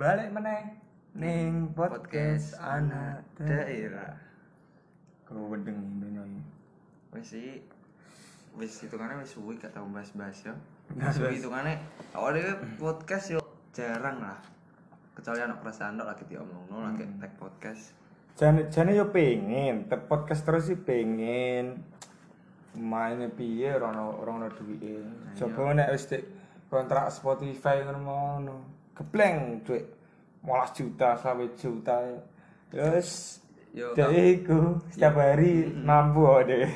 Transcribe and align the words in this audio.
balik 0.00 0.28
meneh 0.32 0.76
ning 1.12 1.74
podcast 1.76 2.56
anak 2.60 3.26
daerah. 3.36 4.16
kau 5.28 5.46
wedeng 5.52 5.78
dunia 6.02 6.26
ini 6.26 6.42
Wis 7.14 7.34
sih 7.34 7.62
wis 8.58 8.82
hitungane 8.82 9.18
wis 9.22 9.34
suwi 9.34 9.54
gak 9.58 9.70
tau 9.70 9.86
bahas-bahas 9.90 10.42
ya. 10.42 10.54
Bahas-bahas. 10.94 11.14
Suwi 11.18 11.38
hitungane 11.38 11.78
awalnya 12.14 12.58
podcast 12.80 13.36
yo 13.36 13.40
jarang 13.70 14.22
lah. 14.22 14.38
Kecuali 15.14 15.42
anak 15.42 15.62
perasaan 15.62 15.98
dok 15.98 16.08
lagi 16.10 16.24
diomongno 16.26 16.76
lagi 16.80 17.04
tag 17.18 17.32
podcast. 17.36 17.94
jane 18.40 18.72
jane 18.72 18.96
yo 18.96 19.12
pengen 19.12 19.84
te 19.84 20.00
podcast 20.00 20.48
terus 20.48 20.72
sih 20.72 20.78
pengen 20.80 21.84
maine 22.72 23.28
piye 23.28 23.74
ora 23.76 23.92
ono 23.92 24.16
ora 24.16 24.30
ono 24.32 24.48
duwike 24.48 25.02
coba 25.36 25.76
nek 25.76 25.90
wis 25.92 26.08
dik 26.08 26.24
kontrak 26.70 27.10
Spotify 27.12 27.84
ngono 27.84 28.79
kepleng 29.00 29.64
duit 29.64 29.88
15 30.44 30.76
juta 30.76 31.16
sampai 31.16 31.48
juta 31.56 31.96
ya 32.76 32.84
wis 32.92 33.40
Yo 33.70 33.94
Jadi 33.94 34.42
iku 34.42 34.82
setiap 34.90 35.14
hari 35.14 35.70
mampu 35.70 36.26
kok 36.26 36.42
deh. 36.50 36.66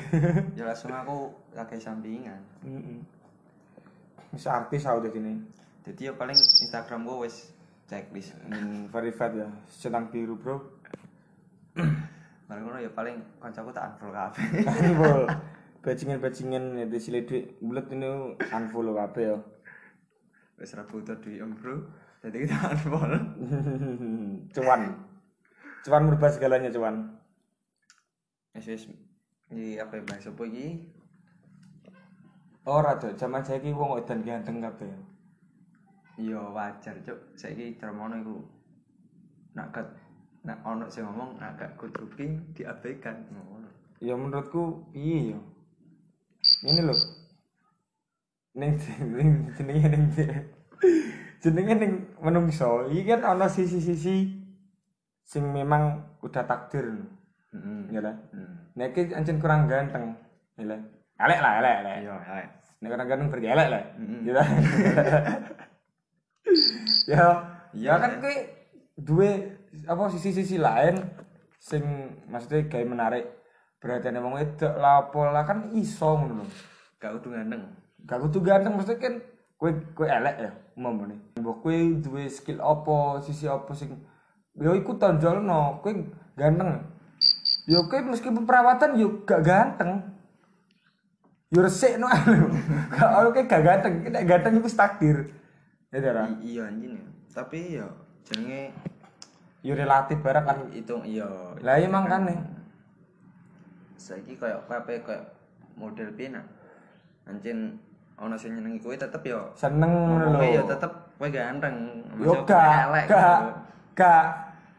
ya 0.55 0.63
langsung 0.63 0.95
aku 0.95 1.27
lagi 1.51 1.75
sampingan. 1.75 2.39
Heeh. 2.63 3.03
Wis 4.31 4.47
artis 4.47 4.87
aku 4.87 5.03
dadi 5.03 5.19
ini. 5.19 5.35
Jadi 5.83 6.07
yo 6.07 6.15
paling 6.15 6.39
Instagram 6.39 7.03
gua 7.03 7.27
wis 7.27 7.51
checklist. 7.91 8.39
Hmm, 8.47 8.87
verified 8.87 9.35
ya, 9.35 9.47
centang 9.67 10.07
biru, 10.07 10.39
Bro. 10.39 10.63
Baru 12.47 12.59
ngono 12.63 12.79
ya 12.79 12.87
paling 12.95 13.19
kancaku 13.43 13.75
tak 13.75 13.99
unfollow 13.99 14.15
kabeh. 14.15 14.45
Unfollow. 14.63 15.27
Bajingan-bajingan 15.83 16.79
itu 16.79 16.97
sile 16.97 17.27
duit 17.27 17.59
bulet 17.59 17.91
ini 17.91 18.39
unfollow 18.39 18.95
kabeh 18.95 19.35
ya. 19.35 19.37
Wis 20.63 20.71
ra 20.79 20.87
butuh 20.87 21.19
duit 21.19 21.43
em, 21.43 21.51
Bro. 21.59 21.91
Jadi 22.25 22.37
kita 22.41 22.57
unfollow. 22.73 23.21
cuan. 24.57 24.81
Cuan 25.85 26.01
merubah 26.09 26.33
segalanya, 26.33 26.73
cuan. 26.73 27.21
Wis 28.57 28.65
wis 28.65 28.83
iki 29.51 29.77
apa 29.77 29.99
ya 29.99 30.03
bahas 30.09 30.25
apa 30.25 30.43
iki? 30.49 30.67
Ora 32.65 32.97
tuh, 32.97 33.13
zaman 33.13 33.45
saiki 33.45 33.69
wong 33.69 34.01
edan 34.01 34.25
ganteng 34.25 34.57
kabeh. 34.57 34.89
Iya 36.17 36.41
wajar 36.49 36.97
cuk. 37.05 37.37
Saiki 37.37 37.77
termono 37.77 38.15
iku 38.17 38.37
nak 39.53 39.69
kat 39.75 39.87
nak 40.47 40.65
ono 40.65 40.89
sing 40.89 41.05
ngomong 41.05 41.37
nak 41.37 41.61
gak 41.61 41.77
good 41.77 41.93
looking 42.01 42.41
diabaikan 42.57 43.27
ngono. 43.29 43.69
Ya 44.01 44.17
menurutku 44.17 44.87
piye 44.89 45.35
ya? 45.35 45.39
Ini 46.65 46.81
loh. 46.89 46.97
Ning 48.59 48.79
jenenge 48.79 49.87
ning 49.91 50.03
jenenge 51.43 51.73
ning 51.75 51.93
menungso. 52.21 52.87
Iki 52.91 53.03
kan 53.17 53.21
ana 53.23 53.47
sisi-sisi 53.49 54.31
sing 55.25 55.43
memang 55.49 56.05
udah 56.21 56.43
takdir 56.45 56.85
lho. 56.85 57.05
Heeh. 57.55 57.79
Ya 57.95 58.01
lah. 58.03 58.15
Nek 58.75 58.93
iki 58.93 59.11
ancen 59.15 59.41
kurang 59.41 59.65
ganteng. 59.65 60.15
Ya 60.55 60.65
lah. 60.75 60.81
Elek 61.15 61.39
lah, 61.39 61.51
elek, 61.63 61.75
elek. 61.79 61.95
Iya, 62.03 62.15
elek. 62.27 62.47
Nek 62.83 62.89
kurang 62.91 63.07
ganteng 63.07 63.27
berarti 63.31 63.47
elek 63.47 63.67
lah. 63.71 63.83
Mm-mm. 63.99 64.19
Ya 64.23 64.33
lah. 64.35 64.47
Ya, 67.05 67.27
Iya, 67.75 67.91
ya 67.91 67.93
kan 68.01 68.11
kowe 68.23 68.35
duwe 68.95 69.59
apa 69.85 70.03
sisi-sisi 70.09 70.55
lain 70.55 71.03
sing 71.59 71.83
maksudnya 72.31 72.65
gawe 72.71 72.85
menarik 72.87 73.25
perhatian 73.77 74.23
wong 74.23 74.39
wedok 74.39 74.73
lah 74.79 75.05
apa 75.05 75.21
lah 75.29 75.43
kan 75.43 75.69
iso 75.75 76.15
ngono 76.15 76.41
lho. 76.41 76.45
Gak 76.97 77.19
kudu 77.19 77.35
ganteng. 77.35 77.61
Gak 78.07 78.19
kudu 78.23 78.39
ganteng 78.41 78.73
maksudnya 78.79 79.01
kan 79.03 79.15
kowe 79.55 79.71
kowe 79.95 80.07
elek 80.07 80.35
ya 80.39 80.51
umpamane. 80.75 81.15
Mbok 81.39 81.57
kowe 81.63 81.77
duwe 82.03 82.27
skill 82.27 82.59
apa, 82.59 83.23
sisi 83.23 83.47
apa 83.47 83.71
sing 83.71 83.95
yo 84.55 84.71
iku 84.75 84.95
tonjolno, 84.99 85.79
kowe 85.83 85.91
ganteng. 86.35 86.83
Yo 87.65 87.87
kowe 87.87 87.99
meskipun 88.03 88.43
perawatan 88.43 88.99
yo 88.99 89.23
gak 89.23 89.41
ganteng. 89.41 90.15
Yo 91.49 91.63
resik 91.63 91.97
no. 91.97 92.11
Gak 92.91 93.09
ono 93.21 93.29
kowe 93.31 93.43
gak 93.47 93.63
ganteng, 93.63 93.93
nek 94.11 94.23
ganteng 94.27 94.59
iku 94.59 94.69
takdir. 94.69 95.17
Ya 95.89 95.99
Dara. 96.03 96.27
Iya 96.43 96.67
anjing 96.67 96.99
ya. 96.99 97.07
Tapi 97.35 97.59
ya 97.79 97.87
jenenge 98.27 98.71
Yo 99.65 99.73
relatif 99.73 100.21
barang 100.21 100.45
kan. 100.45 100.57
hitung 100.69 101.01
iya. 101.01 101.25
Lah 101.65 101.81
iya 101.81 101.89
mangkane. 101.89 102.37
Saiki 103.97 104.37
koyo 104.37 104.61
kabeh 104.69 105.01
koyo 105.01 105.25
model 105.73 106.13
pina. 106.13 106.45
Anjen 107.25 107.81
ono 108.15 108.35
sing 108.35 108.55
nyenengi 108.55 108.79
kowe 108.79 108.95
tetep 108.95 109.21
ya 109.21 109.41
Seneng 109.53 109.91
ngono 109.91 110.39
ya 110.39 110.63
lho. 110.63 110.71
tetep 110.71 110.91
kowe 111.13 111.27
ganteng. 111.27 111.75
Yo 112.15 112.33
gak, 112.43 112.71
elek 112.87 113.05
gak, 113.05 113.19
gitu. 113.35 113.47
gak. 113.93 114.25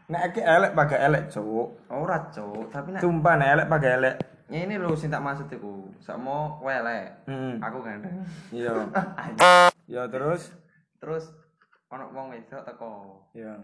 Nek 0.06 0.22
iki 0.30 0.40
elek 0.40 0.70
pakai 0.72 0.98
elek, 1.02 1.22
Cuk. 1.28 1.68
Ora, 1.90 2.30
Cuk. 2.30 2.70
Tapi 2.70 2.94
nek 2.94 3.00
Sumpah 3.02 3.34
nek 3.34 3.48
elek 3.52 3.66
pakai 3.68 3.90
elek. 3.92 4.14
Ya 4.46 4.62
ini 4.62 4.78
lho 4.78 4.94
sing 4.94 5.10
tak 5.10 5.20
maksud 5.20 5.50
iku. 5.50 5.90
Sakmo 5.98 6.56
kowe 6.56 6.70
elek. 6.70 7.26
Hmm. 7.26 7.58
Aku 7.58 7.82
ganteng. 7.82 8.22
Iya. 8.50 8.72
Ya 9.86 10.02
terus 10.06 10.50
Terus 10.96 11.30
ono 11.86 12.10
wong 12.10 12.32
wedok 12.32 12.62
teko. 12.62 13.22
ya 13.32 13.54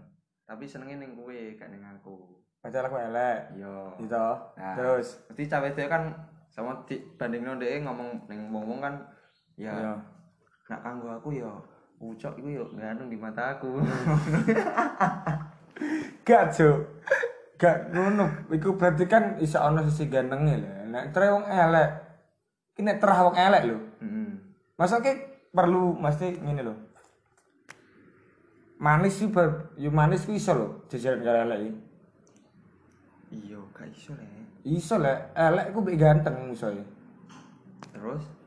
Tapi 0.45 0.67
senenge 0.67 0.95
ning 0.97 1.15
kowe 1.15 1.33
gak 1.55 1.71
ning 1.71 1.83
aku. 1.83 2.39
pacar 2.59 2.85
aku 2.85 2.95
elek. 2.97 3.55
Iya. 3.55 3.75
Gitu. 3.97 4.27
Nah, 4.53 4.75
Terus 4.75 5.19
Mesti 5.27 5.45
cawe 5.49 5.69
kan 5.89 6.03
sama 6.47 6.85
dibandingno 6.85 7.57
dhek 7.57 7.81
ngomong 7.81 8.29
ning 8.29 8.51
wong-wong 8.51 8.79
kan 8.79 8.95
ya 9.57 9.73
ya. 9.73 9.95
nak 10.69 10.81
kanggo 10.81 11.09
aku 11.13 11.29
ya 11.37 11.51
ucok 12.03 12.35
iku 12.43 12.49
yo 12.51 12.65
ganteng 12.75 13.07
di 13.07 13.19
mata 13.19 13.55
aku. 13.57 13.79
Gak, 16.27 16.55
Cuk. 16.55 16.79
Gak 17.59 17.95
ngono. 17.95 18.27
Iku 18.51 18.75
berarti 18.75 19.07
kan 19.07 19.39
iso 19.39 19.63
ana 19.63 19.87
sisi 19.87 20.11
gantenge 20.11 20.59
lho. 20.59 20.69
Nek 20.91 21.15
tre 21.15 21.31
wong 21.31 21.47
elek. 21.47 21.89
Ki 22.75 22.83
nek 22.83 22.99
terah 22.99 23.19
wong 23.23 23.37
elek 23.39 23.63
lho. 23.71 23.79
Heeh. 24.03 24.31
Masa 24.75 24.99
ki 24.99 25.13
perlu 25.55 25.95
mesti 25.95 26.43
ngene 26.43 26.63
lho. 26.67 26.75
Manis 28.83 29.15
sih 29.15 29.31
ber, 29.31 29.71
yo 29.79 29.95
manis 29.95 30.27
ku 30.27 30.35
iso 30.35 30.59
lho 30.59 30.67
jajaran 30.91 31.23
karo 31.23 31.39
elek 31.47 31.59
iki. 31.63 31.73
Iya, 33.33 33.63
gak 33.71 33.89
iso 33.95 34.11
le. 34.19 34.27
Iso 34.67 34.95
lek 34.99 35.31
elek 35.39 35.71
ku 35.71 35.79
mbek 35.87 35.99
ganteng 36.03 36.51
iso 36.51 36.67
ya. 36.67 36.83
Terus 37.95 38.27
Ya, 38.27 38.42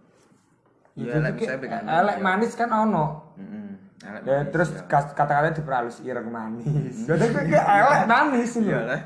Iya, 0.96 1.36
ki- 1.36 1.44
mbek 1.46 1.68
ganteng, 1.68 1.92
elek 1.92 2.18
iya. 2.18 2.24
manis 2.24 2.52
kan 2.56 2.70
ono. 2.72 3.36
Heeh. 3.36 3.68
Ya 4.24 4.38
terus 4.48 4.70
iya. 4.72 4.88
kas- 4.88 5.12
kata-kata 5.12 5.52
diperhalus 5.52 6.00
ireng 6.00 6.32
manis. 6.32 7.04
Jadi 7.04 7.26
kowe 7.30 7.44
ki 7.44 7.58
elek 7.60 8.02
manis 8.06 8.52
lho. 8.56 8.64
Iya 8.64 8.80
lah. 8.82 9.02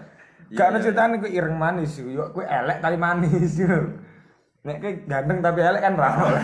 Gak 0.50 0.66
ada 0.66 0.78
ceritanya 0.80 1.16
kowe 1.18 1.30
ireng 1.30 1.58
manis 1.58 1.92
kowe 2.30 2.46
elek 2.46 2.78
tapi 2.78 2.98
manis 2.98 3.54
yo. 3.62 3.74
Nek 4.60 4.78
ganteng 5.08 5.40
tapi 5.42 5.60
elek 5.62 5.82
kan 5.82 5.94
ra 5.96 6.10
ono. 6.14 6.38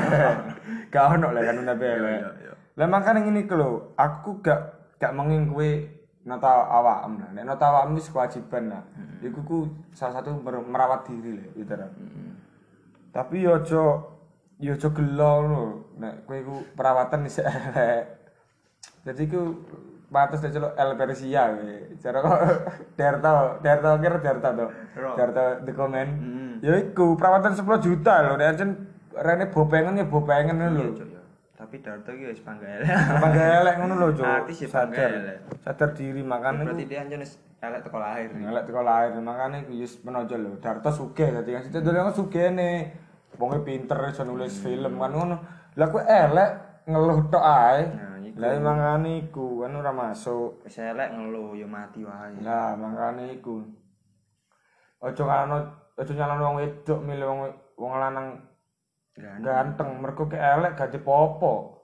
Gak 0.93 1.05
ono 1.13 1.27
lah 1.29 1.41
kan 1.43 1.55
tapi 1.63 1.83
elek. 1.85 2.09
iya, 2.15 2.29
iya. 2.41 2.53
Lah 2.75 2.87
makane 2.87 3.19
ngene 3.21 3.45
iku 3.45 3.55
lho, 3.55 3.69
aku 3.95 4.41
gak 4.41 4.59
gak 4.97 5.13
menging 5.13 5.47
kowe 5.47 5.69
nata 6.25 6.49
awakmu 6.65 7.21
lah. 7.21 7.29
Nek 7.31 7.43
nata 7.45 7.65
awakmu 7.69 7.95
wis 7.95 8.09
kewajiban 8.09 8.73
lah. 8.73 8.81
Iku 9.21 9.39
ku 9.43 9.57
salah 9.91 10.19
satu 10.19 10.33
mer- 10.35 10.65
merawat 10.65 11.05
diri 11.05 11.37
lah 11.37 11.47
gitu 11.53 11.73
lah. 11.75 11.89
Tapi 13.11 13.45
yo 13.45 13.55
aja 13.55 13.83
yo 14.65 14.73
aja 14.73 14.89
gelo 14.89 15.33
lho. 15.45 15.63
Nek 16.01 16.25
kowe 16.25 16.37
iku 16.41 16.55
perawatan 16.73 17.29
wis 17.29 17.37
elek. 17.37 18.03
Jadi 19.05 19.23
ku 19.29 19.61
pantes 20.09 20.41
nek 20.41 20.53
celuk 20.57 20.73
El 20.73 20.91
Persia 20.97 21.43
kowe. 21.53 21.75
Cara 22.01 22.17
kok 22.25 22.39
Derto, 22.97 23.33
Derto 23.61 23.89
kira 24.01 24.17
Derto 24.17 24.49
to. 24.57 24.67
Derto 25.13 25.45
di 25.61 25.71
komen. 25.71 26.07
Mm. 26.17 26.53
Ya 26.65 26.73
iku 26.81 27.13
perawatan 27.13 27.53
10 27.53 27.85
juta 27.85 28.13
lho. 28.25 28.33
Nek 28.41 28.47
ancen 28.57 28.69
rene 29.13 29.45
bopengen 29.53 30.01
ya 30.01 30.05
bopengen 30.09 30.57
Iya, 30.57 30.73
lho. 30.73 30.85
Cuk, 30.97 31.07
ya. 31.13 31.21
Tapi 31.55 31.75
Darto 31.85 32.09
iki 32.17 32.25
wis 32.33 32.41
pangga 32.41 32.65
elek. 32.65 32.89
Bangga 33.21 33.43
elek 33.61 33.75
ngono 33.77 33.93
lho, 34.01 34.07
Cuk. 34.17 34.25
Artis 34.25 34.65
ya 34.65 34.69
Sadar. 34.73 35.11
Sadar 35.61 35.89
diri 35.93 36.25
makane 36.25 36.65
Berarti 36.65 36.89
dia 36.89 37.05
anjen 37.05 37.21
wis 37.21 37.37
elek 37.61 37.85
teko 37.85 37.97
lahir. 38.01 38.33
elek 38.33 38.63
teko 38.65 38.81
lahir 38.81 39.13
makane 39.21 39.69
ku 39.69 39.77
wis 39.77 40.01
menonjol 40.01 40.41
lho. 40.41 40.51
Darto 40.57 40.89
sugih 40.89 41.29
dadi 41.29 41.53
kan 41.53 41.61
situ 41.61 41.79
sugihne. 42.17 43.04
Wonge 43.35 43.59
pinter 43.63 43.99
iso 44.09 44.23
nulis 44.23 44.57
film 44.59 44.99
kan 44.99 45.11
ngono. 45.11 45.37
Lah 45.75 45.87
ku 45.91 45.99
elek 45.99 46.49
ngeluh 46.87 47.19
tok 47.27 47.45
ae. 47.45 47.83
Nah. 47.85 48.15
Lah 48.35 48.51
mangane 48.59 49.27
iku 49.27 49.63
kan 49.63 49.75
ora 49.79 49.95
masuk. 49.95 50.67
Wis 50.67 50.75
elek 50.79 51.15
ngeluh 51.15 51.55
ya 51.55 51.67
mati 51.67 52.03
wae. 52.03 52.35
Lah 52.43 52.75
makane 52.75 53.31
iku. 53.31 53.63
Ojo 54.99 55.23
kalano 55.23 55.57
ojo 55.95 56.11
nyalano 56.11 56.41
wong 56.51 56.57
wedok 56.59 56.99
milih 56.99 57.27
wong 57.31 57.39
wong 57.79 57.93
lanang 57.99 58.27
Ganteng. 59.15 59.43
ganteng 59.47 59.89
mergo 60.03 60.27
ke 60.27 60.35
elek 60.35 60.75
gak 60.75 60.91
dipopo. 60.91 61.79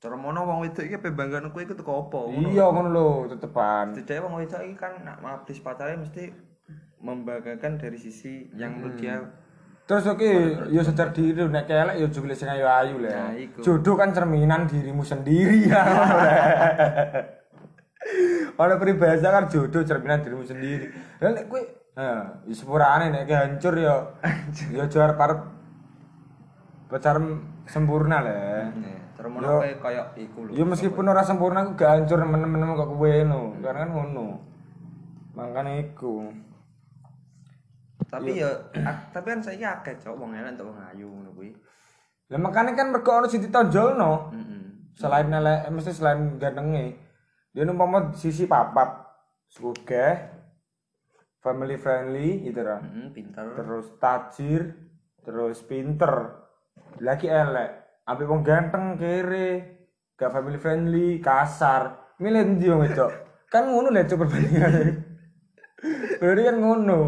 Cara 0.00 0.16
mono 0.16 0.48
wong 0.48 0.64
wedok 0.64 0.84
iki 0.88 0.96
banggaan 0.96 1.52
kowe 1.52 1.60
iku 1.60 1.76
teko 1.76 2.08
apa? 2.08 2.20
Iya 2.32 2.64
ngono 2.72 2.88
lho 2.88 3.08
tetepan. 3.36 3.92
Setidaknya 3.92 4.24
wong 4.24 4.34
wedok 4.40 4.62
iki 4.64 4.76
kan 4.80 5.04
nak 5.04 5.20
mabdis 5.20 5.60
pacare 5.60 6.00
mesti 6.00 6.32
membanggakan 7.04 7.76
dari 7.76 8.00
sisi 8.00 8.48
yang 8.56 8.80
menurut 8.80 8.96
dia 8.96 9.20
Terus 9.84 10.08
oke, 10.08 10.30
yo 10.72 10.80
sadar 10.80 11.12
diri 11.12 11.36
lho, 11.36 11.52
nek 11.52 11.68
kelek 11.68 12.00
yo 12.00 12.08
juga 12.08 12.32
sing 12.32 12.48
ayu-ayu 12.48 13.04
lah. 13.04 13.28
Nah, 13.28 13.36
iku. 13.36 13.60
Jodoh 13.60 14.00
kan 14.00 14.16
cerminan 14.16 14.64
dirimu 14.64 15.04
sendiri 15.04 15.68
ya. 15.68 15.84
Ono 18.64 18.74
peribahasa 18.80 19.28
kan 19.28 19.44
jodoh 19.52 19.84
cerminan 19.84 20.24
dirimu 20.24 20.40
sendiri. 20.40 20.88
Lah 21.20 21.36
nek 21.36 21.52
kowe 21.52 21.84
Nah, 21.94 22.42
ya 22.42 22.54
sepurane 22.58 23.06
nek 23.12 23.30
hancur 23.30 23.78
ya. 23.78 23.94
Ya 24.74 24.90
juar 24.90 25.14
parep 25.14 25.46
pacar 26.90 27.22
sempurna 27.70 28.18
lah. 28.18 28.74
Nih, 28.74 29.14
termono 29.14 29.46
Yo. 29.46 29.54
kowe 29.62 29.72
koyo 29.84 30.02
iku 30.18 30.38
lho. 30.48 30.50
Ya 30.58 30.64
meskipun 30.66 31.06
ora 31.06 31.22
sempurna 31.22 31.62
aku 31.62 31.78
gak 31.78 32.02
hancur 32.02 32.18
nemen-nemen 32.18 32.74
kok 32.74 32.88
kowe 32.88 33.14
no. 33.22 33.54
Karena 33.62 33.86
kan 33.86 33.90
ngono. 33.94 34.42
Makane 35.38 35.92
iku. 35.92 36.34
Tapi 38.14 38.30
ya 38.38 38.50
ak- 38.86 39.10
tapi 39.10 39.26
kan 39.34 39.40
saiki 39.42 39.66
akeh 39.66 39.94
cok 39.98 40.14
wong 40.14 40.30
elek 40.38 40.54
entuk 40.54 40.70
wong 40.70 40.78
ayu 40.94 41.10
ngono 41.10 41.30
kuwi. 41.34 41.50
Lah 42.30 42.38
makane 42.38 42.78
kan 42.78 42.94
mergo 42.94 43.10
ono 43.10 43.26
sing 43.26 43.42
ditonjolno. 43.42 44.30
Heeh. 44.30 44.62
Selain 44.94 45.26
elek, 45.26 45.66
mesti 45.74 45.90
selain 45.90 46.38
gantenge. 46.38 46.94
Dia 47.50 47.66
umpama 47.66 48.14
sisi 48.14 48.46
papat, 48.46 49.02
sugih, 49.50 50.14
family 51.42 51.74
friendly 51.74 52.46
gitu 52.46 52.62
lah. 52.62 52.78
Pinter. 53.10 53.58
Terus 53.58 53.86
tajir, 53.98 54.62
terus 55.26 55.58
pinter. 55.66 56.38
Lagi 57.02 57.26
elek, 57.26 58.02
ambil 58.06 58.26
wong 58.30 58.42
ganteng 58.46 58.94
kere, 58.94 59.50
gak 60.14 60.30
family 60.30 60.58
friendly, 60.58 61.18
kasar. 61.18 62.14
Milih 62.22 62.54
ndi 62.54 62.70
wong? 62.70 62.86
Kan 63.50 63.70
ngono 63.70 63.90
lho 63.90 64.02
cuk 64.06 64.26
perbandingannya. 64.26 64.82
Berarti 66.22 66.42
kan 66.46 66.56
ngono. 66.62 66.98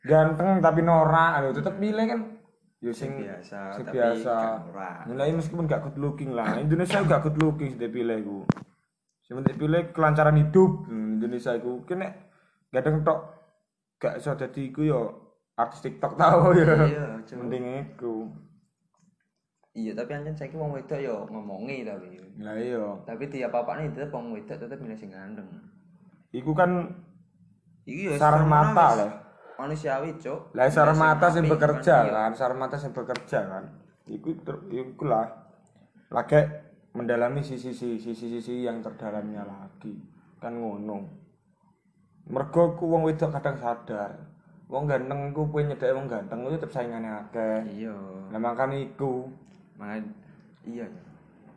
Ganteng 0.00 0.64
tapi 0.64 0.80
norak, 0.80 1.30
aduh 1.40 1.52
tetep 1.52 1.76
milih 1.76 2.06
kan. 2.08 2.20
Yo 2.80 2.96
sing 2.96 3.12
biasa, 3.20 3.76
sing 3.76 3.84
tapi 3.84 4.00
biasa. 4.00 4.34
gak. 4.72 5.04
Nilai 5.12 5.36
meskipun 5.36 5.68
gak 5.68 5.84
good 5.84 6.00
looking 6.00 6.32
lah. 6.32 6.56
Indonesia 6.56 7.04
gak 7.04 7.28
good 7.28 7.36
looking 7.36 7.76
sing 7.76 7.80
dipilih 7.80 8.16
iku. 8.24 8.38
Sing 9.20 9.36
penting 9.36 9.60
pilih 9.60 9.92
kelancaran 9.92 10.40
hidup 10.40 10.88
Hmm, 10.88 11.20
Indonesia 11.20 11.52
iku. 11.52 11.84
Kene 11.84 12.32
gadeng 12.72 13.04
tok 13.04 13.20
gak 14.00 14.16
iso 14.16 14.32
dadi 14.32 14.72
iku 14.72 14.80
yo 14.88 15.00
artis 15.60 15.84
TikTok 15.84 16.16
tau 16.16 16.56
ya. 16.56 16.88
Iya. 16.88 17.06
Mending 17.36 17.64
iku. 17.84 18.32
Iya, 19.70 19.94
tapi 19.94 20.10
anjen 20.16 20.34
saiki 20.34 20.56
wong 20.56 20.72
wedok 20.72 20.98
yo 20.98 21.28
ngomongi 21.28 21.84
tapi. 21.84 22.16
Lah 22.40 22.56
iya. 22.56 22.96
Tapi 23.04 23.28
tiap 23.28 23.52
apa-apane 23.52 23.92
tetep 23.92 24.08
wong 24.08 24.32
wedok 24.32 24.56
tetep 24.56 24.80
milih 24.80 24.96
sing 24.96 25.12
ganteng. 25.12 25.46
Iku 26.32 26.56
kan 26.56 26.88
Iki 27.84 28.02
yo 28.08 28.12
sarah 28.16 28.48
mata 28.48 28.88
lah. 28.96 29.10
Manusiawi, 29.60 30.16
Cuk. 30.16 30.56
Lah 30.56 30.72
sarah 30.72 30.96
Milih 30.96 31.04
mata 31.04 31.26
sing 31.28 31.44
apik, 31.44 31.52
bekerja 31.52 31.94
kan, 32.00 32.04
iya. 32.08 32.12
kan, 32.16 32.32
sarah 32.32 32.56
mata 32.56 32.76
sing 32.80 32.96
bekerja 32.96 33.38
kan. 33.44 33.64
Iku 34.08 34.32
iku 34.72 35.04
lah. 35.04 35.28
Lagi 36.08 36.40
mendalami 36.96 37.44
sisi-sisi 37.44 38.00
sisi-sisi 38.00 38.64
yang 38.64 38.80
terdalamnya 38.80 39.44
lagi. 39.44 39.94
Kan 40.40 40.58
ngono. 40.58 41.04
Mergo 42.32 42.74
ku 42.80 42.88
wong 42.88 43.04
wedok 43.04 43.36
kadang 43.36 43.60
sadar. 43.60 44.16
Wong 44.70 44.88
ganteng 44.88 45.34
ku 45.36 45.50
pengen 45.52 45.74
nyedek 45.76 45.92
wong 45.92 46.06
ganteng 46.08 46.40
ku 46.40 46.48
tetep 46.56 46.70
saingane 46.72 47.10
akeh. 47.10 47.60
Iya. 47.68 47.96
Lah 48.32 48.40
makane 48.40 48.90
iku. 48.90 49.28
Makanya 49.76 50.08
iya. 50.64 50.86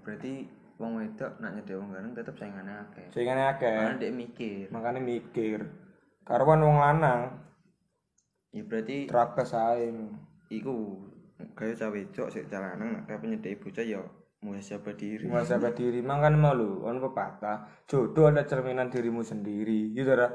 Berarti 0.03 0.49
wong 0.75 0.99
wedok 0.99 1.31
nak 1.39 1.55
nyedek 1.55 1.77
wong 1.79 1.89
ganteng 1.93 2.13
tetep 2.19 2.35
saingane 2.35 2.73
akeh. 2.73 3.05
Saingane 3.15 3.43
akeh. 3.53 3.79
Makanya 3.79 4.01
dia 4.01 4.11
mikir. 4.11 4.65
Makane 4.69 4.99
mikir. 4.99 5.59
Karuan 6.27 6.61
wong 6.61 6.77
lanang 6.81 7.52
Ya 8.53 8.61
berarti 8.61 9.09
terapes 9.09 9.49
saing. 9.49 10.13
iku 10.53 11.01
kaya 11.57 11.73
cawe 11.73 11.89
wedok 11.89 12.29
sik 12.29 12.45
calanang 12.45 12.93
nak 12.93 13.03
kapan 13.09 13.33
nyedek 13.33 13.57
bocah 13.57 13.81
ya 13.81 14.05
muhasabah 14.45 14.93
diri. 14.93 15.25
Muhasabah 15.25 15.73
diri. 15.73 16.05
Makanya 16.05 16.37
malu 16.37 16.85
on 16.85 17.01
pepatah 17.01 17.65
jodoh 17.89 18.29
adalah 18.29 18.45
cerminan 18.45 18.93
dirimu 18.93 19.25
sendiri 19.25 19.89
gitu 19.97 20.13
dah 20.13 20.29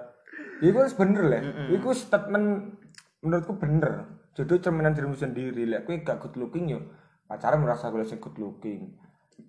itu 0.58 0.74
bener 0.74 1.24
lah 1.30 1.42
itu 1.70 1.88
statement 1.94 2.74
menurutku 3.22 3.54
bener. 3.62 4.18
Jodoh 4.34 4.58
cerminan 4.58 4.98
dirimu 4.98 5.14
sendiri. 5.14 5.70
Lah 5.70 5.86
kue 5.86 6.02
gak 6.02 6.18
good 6.18 6.34
looking 6.34 6.74
yo 6.74 6.82
pacaran 7.30 7.62
merasa 7.62 7.94
golek 7.94 8.10
sing 8.10 8.18
good 8.18 8.34
looking. 8.42 8.98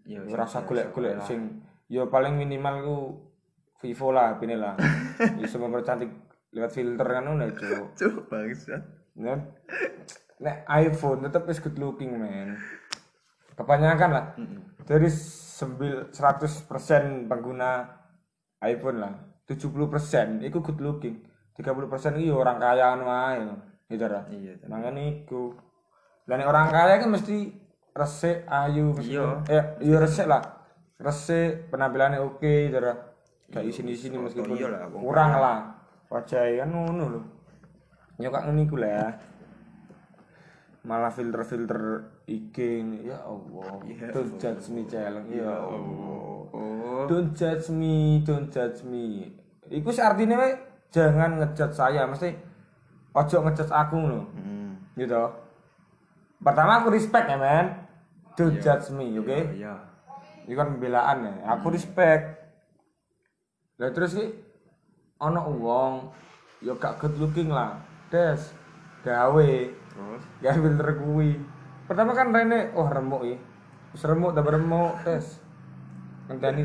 Ya 0.05 0.21
merasa 0.21 0.61
golek 0.61 0.93
golek 0.93 1.17
sing 1.25 1.65
yo 1.89 2.05
paling 2.13 2.37
minimal 2.37 2.75
ku 2.85 2.97
Vivo 3.79 4.11
lah 4.11 4.35
pini 4.35 4.59
lah. 4.59 4.75
Bisa 5.39 5.55
mempercantik 5.55 6.28
lewat 6.49 6.71
filter 6.73 7.07
kan 7.07 7.29
udah 7.29 7.49
cuk 7.53 7.85
Cuk 7.93 8.15
bangsat. 8.29 8.81
Nek 9.19 9.61
nek 10.39 10.57
iPhone 10.69 11.27
tetap 11.27 11.45
is 11.51 11.61
good 11.61 11.77
looking 11.77 12.17
man. 12.17 12.57
Kebanyakan 13.53 14.09
lah. 14.09 14.25
Dari 14.87 15.11
sembil 15.11 16.07
100% 16.09 17.27
pengguna 17.27 17.83
iPhone 18.63 18.97
lah. 19.03 19.13
70% 19.43 20.47
itu 20.47 20.57
good 20.63 20.79
looking. 20.79 21.27
30% 21.59 22.15
itu 22.23 22.31
orang 22.31 22.55
kaya 22.55 22.95
anu 22.95 23.11
ae. 23.11 23.43
Gitu 23.91 24.05
lah. 24.07 24.23
Iya. 24.31 24.63
Makanya 24.71 25.03
iku. 25.03 25.51
Dan 26.23 26.47
orang 26.47 26.71
kaya 26.71 27.03
kan 27.03 27.11
mesti 27.11 27.51
resik 27.91 28.47
ayu 28.47 28.95
mesti. 28.95 29.11
Iya. 29.11 29.27
Eh, 29.51 29.63
iya 29.83 29.97
resik 29.99 30.23
lah. 30.23 30.39
Resik 30.95 31.67
penampilannya 31.67 32.23
oke 32.23 32.71
gitu 32.71 32.79
lah. 32.79 32.95
Kayak 33.49 33.75
sini-sini 33.75 34.15
meskipun 34.21 34.55
iya 34.55 34.69
lah, 34.69 34.85
wong 34.93 35.09
kurang 35.09 35.33
lah. 35.35 35.78
Wajahnya 36.09 36.65
kan 36.65 36.69
ngono 36.73 37.03
lho. 37.13 37.21
Ya 38.17 38.33
kak 38.33 38.49
ngono 38.49 38.59
iku 38.65 38.75
lah. 38.81 39.13
Malah 40.81 41.13
filter-filter 41.13 41.81
IG 42.25 42.55
ini 42.81 43.13
ya 43.13 43.21
Allah. 43.21 43.77
don't 44.09 44.33
judge 44.41 44.73
me 44.73 44.81
challenge. 44.89 45.29
Ya 45.29 45.53
Allah. 45.53 46.49
Oh. 46.49 47.05
Don't 47.05 47.37
judge 47.37 47.69
me, 47.69 48.25
don't 48.25 48.49
judge 48.49 48.81
me. 48.81 49.37
Iku 49.69 49.93
sih 49.93 50.01
artinya 50.01 50.41
we, 50.41 50.57
jangan 50.89 51.37
ngejudge 51.37 51.77
saya, 51.77 52.09
mesti 52.09 52.33
ojo 53.13 53.37
ngejudge 53.45 53.69
aku 53.69 53.97
loh. 54.01 54.25
Hmm. 54.33 54.81
Gitu. 54.97 55.23
Pertama 56.41 56.81
aku 56.81 56.89
respect 56.89 57.29
ya, 57.29 57.37
men. 57.37 57.85
Don't 58.33 58.57
judge 58.57 58.89
me, 58.95 59.13
oke? 59.19 59.39
Iya. 59.53 59.75
Ini 60.49 60.53
kan 60.57 60.73
pembelaan 60.73 61.17
ya. 61.21 61.33
Aku 61.53 61.69
respect. 61.69 62.41
Lah 63.77 63.93
terus 63.93 64.17
ki 64.17 64.48
ono 65.19 65.41
wong 65.59 65.93
ya 66.63 66.73
gak 66.79 67.03
good 67.03 67.15
looking 67.19 67.51
lah. 67.51 67.79
Des 68.09 68.39
gawe 69.03 69.51
Terus 69.99 70.23
gawe 70.39 70.57
filter 70.63 70.89
kuwi. 71.03 71.29
Pertama 71.83 72.15
kan 72.15 72.31
rene 72.31 72.71
oh 72.77 72.87
remuk 72.87 73.21
iki. 73.27 73.37
Wis 73.91 74.05
remuk 74.07 74.31
tak 74.31 74.47
remuk 74.47 74.95
tes. 75.03 75.43
Ngenteni 76.31 76.63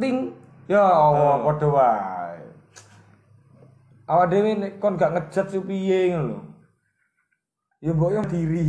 ting. 0.00 0.34
Ya 0.66 0.82
Allah 0.82 1.44
padha 1.44 1.68
wae. 1.68 2.42
Awak 4.08 4.26
dhewe 4.32 4.50
nek 4.56 4.72
kon 4.80 4.98
gak 4.98 5.12
ngejat 5.14 5.46
su 5.52 5.60
piye 5.62 6.12
ngono 6.12 6.24
lho. 6.28 6.38
Ya 7.84 7.92
mbok 7.92 8.12
yo 8.16 8.22
diri. 8.26 8.64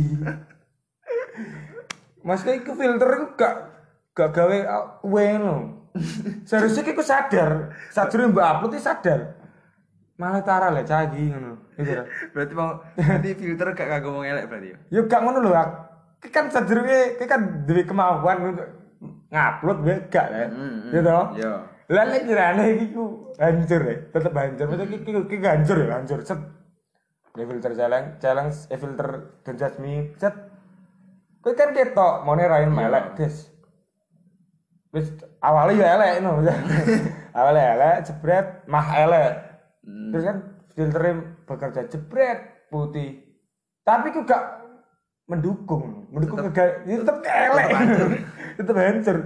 Mas 2.26 2.44
iku 2.44 2.76
filter 2.76 3.34
gak 3.34 3.56
gak 4.12 4.30
gawe 4.30 4.56
kowe 5.02 5.24
ngono. 5.40 5.85
Seharusnya 6.46 6.82
iku 6.86 7.02
sadar, 7.02 7.72
sadurunge 7.92 8.32
mbok 8.32 8.46
upload 8.46 8.72
iki 8.76 8.84
sadar. 8.84 9.20
Malah 10.16 10.42
tara 10.44 10.72
lah 10.72 10.84
cagi 10.86 11.28
ngono. 11.28 11.76
Gitu 11.76 11.92
berarti 12.32 12.52
mau 12.56 12.80
berarti 12.96 13.30
filter 13.36 13.68
gak 13.76 13.78
kagak 13.84 14.00
ngomong 14.00 14.24
elek 14.24 14.44
berarti 14.48 14.68
ya. 14.72 14.78
Ya 14.88 15.00
gak 15.04 15.20
ngono 15.20 15.38
lho. 15.44 15.52
Ki 16.22 16.28
kan 16.32 16.48
sadurunge 16.48 17.20
ki 17.20 17.24
kan 17.28 17.68
duwe 17.68 17.84
kemauan 17.84 18.36
untuk 18.54 18.68
ngupload 19.28 19.78
wae 19.84 19.96
gak 20.08 20.26
lah. 20.32 20.48
Hmm, 20.48 20.88
hmm. 20.88 20.90
Gitu. 20.96 21.18
Iya. 21.44 21.52
Lah 21.86 22.04
lek 22.10 22.22
iki 22.26 22.86
ku 22.96 23.30
hancur 23.38 23.80
ya, 23.86 23.94
tetep 24.10 24.32
hancur. 24.34 24.66
Maksudnya 24.72 24.98
ki 25.04 25.10
ki 25.28 25.36
hancur 25.44 25.76
ya, 25.78 25.86
hancur. 26.00 26.18
Set. 26.24 26.40
Ya 27.36 27.44
filter 27.44 27.72
challenge, 27.76 28.08
challenge 28.16 28.56
eh 28.72 28.78
filter 28.80 29.08
don't 29.44 29.60
judge 29.60 29.76
me. 29.76 30.16
Set. 30.16 30.34
Kowe 31.44 31.52
kan 31.54 31.76
ketok 31.76 32.24
mau 32.24 32.34
rain 32.34 32.72
melek, 32.72 33.14
Des. 33.14 33.52
Wis 34.90 35.12
awalnya 35.46 35.78
ya 35.78 35.88
elek 35.94 36.12
no. 36.26 36.42
awalnya 37.38 37.64
elek, 37.78 37.96
jebret 38.10 38.46
mah 38.66 38.86
elek. 38.98 39.32
Terus 39.86 40.24
kan 40.26 40.36
filternya 40.74 41.14
bekerja 41.46 41.82
jebret 41.86 42.38
putih. 42.68 43.22
Tapi 43.86 44.10
ku 44.10 44.26
gak 44.26 44.42
mendukung, 45.30 46.10
mendukung 46.10 46.50
ke 46.50 46.82
ya 46.86 46.98
tetep 46.98 47.18
elek. 47.22 47.68
tetep 48.58 48.74
hancur. 48.74 49.16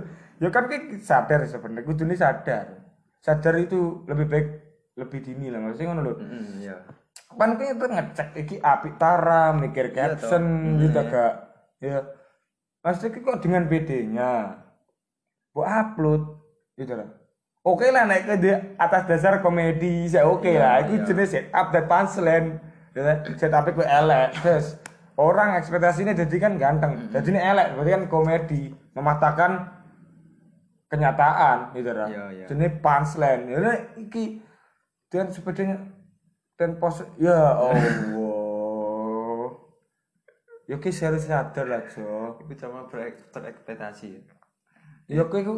Ya 0.40 0.48
kan 0.48 0.64
ki 0.68 1.00
sadar 1.00 1.40
sebenarnya 1.48 1.88
kudune 1.88 2.14
sadar. 2.16 2.84
Sadar 3.20 3.56
itu 3.56 4.04
lebih 4.08 4.26
baik 4.28 4.48
lebih 4.96 5.20
dini 5.24 5.48
lah 5.48 5.60
maksudnya 5.64 5.92
ngono 5.92 6.00
lho. 6.04 6.14
Hmm, 6.20 6.60
iya. 6.60 6.76
Kan 7.30 7.56
itu 7.56 7.84
ngecek 7.84 8.28
iki 8.36 8.56
apik 8.60 9.00
tara, 9.00 9.56
mikir 9.56 9.92
Iya 9.92 10.16
caption 10.16 10.44
gitu 10.80 11.00
gak. 11.08 11.34
Ya. 11.80 12.00
Maksudnya 12.80 13.20
kok 13.20 13.40
dengan 13.44 13.68
PD-nya. 13.68 14.32
Buat 15.50 15.68
upload 15.68 16.22
gitu 16.78 16.94
lah. 16.94 17.08
Oke 17.60 17.92
lah 17.92 18.08
naik 18.08 18.24
ke 18.24 18.34
di 18.40 18.50
atas 18.80 19.04
dasar 19.04 19.44
komedi, 19.44 20.08
saya 20.08 20.24
oke 20.24 20.48
lah. 20.48 20.80
Itu 20.80 21.04
jenis 21.12 21.28
setup 21.28 21.74
dan 21.74 21.84
punchline. 21.84 22.48
Ya, 22.96 23.20
setup 23.36 23.68
ku 23.76 23.84
elek. 23.84 24.32
Terus 24.40 24.80
orang 25.20 25.60
ekspektasinya 25.60 26.16
jadi 26.16 26.36
kan 26.40 26.56
ganteng. 26.56 27.12
Jadi 27.12 27.36
ini 27.36 27.40
elek, 27.42 27.76
berarti 27.76 27.90
kan 27.92 28.04
komedi, 28.08 28.62
mematahkan 28.96 29.52
kenyataan 30.88 31.76
gitu 31.76 31.90
lah. 31.92 32.08
Iya, 32.08 32.24
iya. 32.32 32.46
Jenenge 32.48 32.80
punchline. 32.80 33.42
Ya 33.46 33.58
nek 33.60 33.80
iki 34.00 34.24
dan 35.12 35.28
sepedanya 35.28 35.76
dan 36.56 36.80
pos 36.80 37.04
ya 37.20 37.36
Allah. 37.60 37.84
Ya 40.64 40.78
ki 40.78 40.90
serius 40.94 41.26
sadar 41.26 41.66
lah, 41.66 41.82
Jo. 41.90 42.38
Iku 42.40 42.54
cuma 42.56 42.86
berek- 42.86 43.26
berekspektasi. 43.34 44.22
Ya. 45.10 45.20
Ya 45.20 45.24
kowe 45.26 45.42
iku 45.42 45.54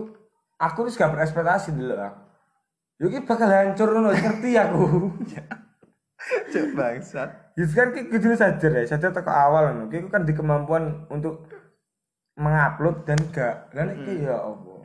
aku 0.56 0.88
wis 0.88 0.96
gak 0.96 1.12
berekspektasi 1.12 1.76
dulu. 1.76 1.92
Ya 3.02 3.06
ki 3.10 3.26
bakal 3.26 3.50
hancur 3.50 3.88
ngono, 3.92 4.14
ngerti 4.14 4.50
aku. 4.56 5.10
Cuk 6.54 6.66
bangsat. 6.78 7.30
Ya 7.58 7.66
kan 7.68 7.92
ki 7.92 8.08
kudu 8.08 8.38
sadar 8.38 8.72
ya, 8.78 8.86
sadar 8.86 9.10
teko 9.12 9.28
awal 9.28 9.74
ngono. 9.74 9.84
Ki 9.92 10.06
kan 10.08 10.22
di 10.24 10.32
kemampuan 10.32 11.04
untuk 11.10 11.50
mengupload 12.38 13.04
dan 13.04 13.20
gak. 13.28 13.74
Lah 13.74 13.84
nek 13.90 13.98
ki 14.06 14.24
ya 14.24 14.36
Allah. 14.38 14.82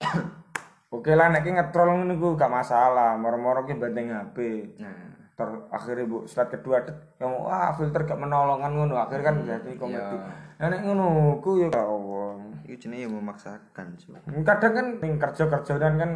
Oke 0.94 1.12
lah 1.12 1.28
nek 1.30 1.44
ngetrol 1.44 2.00
ngono 2.00 2.16
ku 2.16 2.28
gak 2.34 2.50
masalah, 2.50 3.20
moro-moro 3.20 3.68
ki 3.68 3.76
banding 3.76 4.14
HP. 4.14 4.36
Nah, 4.80 5.14
Ter 5.34 5.50
akhirnya 5.74 6.06
bu 6.06 6.30
slide 6.30 6.46
kedua 6.46 6.78
yang 7.18 7.42
wah 7.42 7.74
filter 7.74 8.06
gak 8.06 8.22
menolong 8.22 8.62
kan 8.62 8.70
ngono 8.70 8.94
akhirnya 8.94 9.26
kan 9.26 9.36
jadi 9.42 9.70
komedi. 9.74 10.16
Lah 10.62 10.66
nek 10.70 10.80
ngono 10.86 11.06
ku 11.42 11.58
ya 11.58 11.74
Allah. 11.74 12.23
Iku 12.64 12.74
jenenge 12.80 13.04
ya 13.04 13.08
memaksakan, 13.12 13.86
Cuk. 14.00 14.16
kadang 14.48 14.72
kan 14.72 14.86
ning 15.04 15.20
kerja-kerja 15.20 15.76
dan 15.76 16.00
kan 16.00 16.10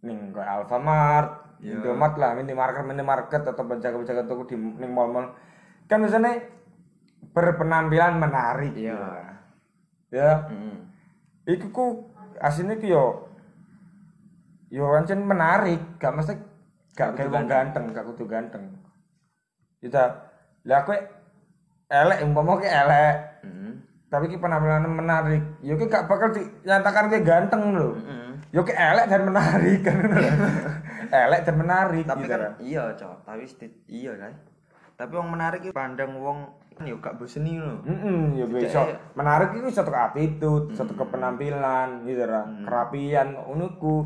ning 0.00 0.32
kayak 0.32 0.64
Alfamart, 0.64 1.60
Indomaret 1.62 2.16
lah, 2.18 2.34
minimarket 2.34 2.82
minimarket 2.82 3.42
atau 3.46 3.62
penjaga-penjaga 3.62 4.26
toko 4.26 4.48
di 4.48 4.56
ning 4.56 4.90
mall-mall. 4.90 5.36
Kan 5.86 6.02
misalnya 6.02 6.42
berpenampilan 7.30 8.18
menarik. 8.18 8.74
Iya. 8.74 9.00
Ya, 10.12 10.48
Heeh. 10.50 10.76
iku 11.56 11.66
ku 11.72 11.86
aslinya 12.42 12.76
ku 12.76 12.86
yo 12.88 13.04
yo 14.72 14.88
pancen 14.90 15.22
menarik, 15.22 15.80
gak 16.00 16.12
mesti 16.16 16.34
gak 16.96 17.16
kayak 17.16 17.32
wong 17.32 17.46
ganteng, 17.48 17.92
gak 17.92 18.04
kudu 18.10 18.24
ganteng. 18.24 18.72
Kita 19.78 20.32
lah 20.66 20.82
kowe 20.82 20.98
elek 21.92 22.24
umpama 22.24 22.58
ki 22.58 22.68
elek. 22.68 23.31
Tapi 24.12 24.28
ki 24.28 24.36
penampilan 24.36 24.84
menarik. 24.92 25.40
Yo 25.64 25.80
ki 25.80 25.88
gak 25.88 26.04
bakal 26.04 26.36
dinyatakan 26.36 27.08
kayak 27.08 27.24
ganteng 27.24 27.72
lho. 27.72 27.96
Heeh. 27.96 28.30
Yo 28.52 28.60
ki 28.60 28.76
elek 28.76 29.08
dan 29.08 29.24
menarik 29.24 29.80
kan. 29.80 29.96
elek 31.24 31.40
dan 31.48 31.56
menarik 31.56 32.04
Tapi 32.04 32.28
gitu 32.28 32.36
kan 32.36 32.52
iya, 32.60 32.92
Cok. 32.92 33.24
Tapi 33.24 33.48
iya 33.88 34.12
kan. 34.20 34.32
Tapi 35.00 35.12
wong 35.16 35.32
menarik 35.32 35.72
pandang 35.72 36.20
wong 36.20 36.44
kan 36.76 36.84
yo 36.84 37.00
gak 37.00 37.16
boseni 37.16 37.56
lho. 37.56 37.80
Heeh, 37.88 38.44
ya 38.44 38.44
besok 38.52 38.86
menarik 39.16 39.56
itu 39.56 39.72
satu 39.72 39.96
attitude, 39.96 40.76
satu 40.76 40.92
ke 40.92 41.04
penampilan 41.08 42.04
gitu 42.04 42.28
lah, 42.28 42.44
kerapian 42.68 43.32
ngono 43.32 43.80
ku. 43.80 44.04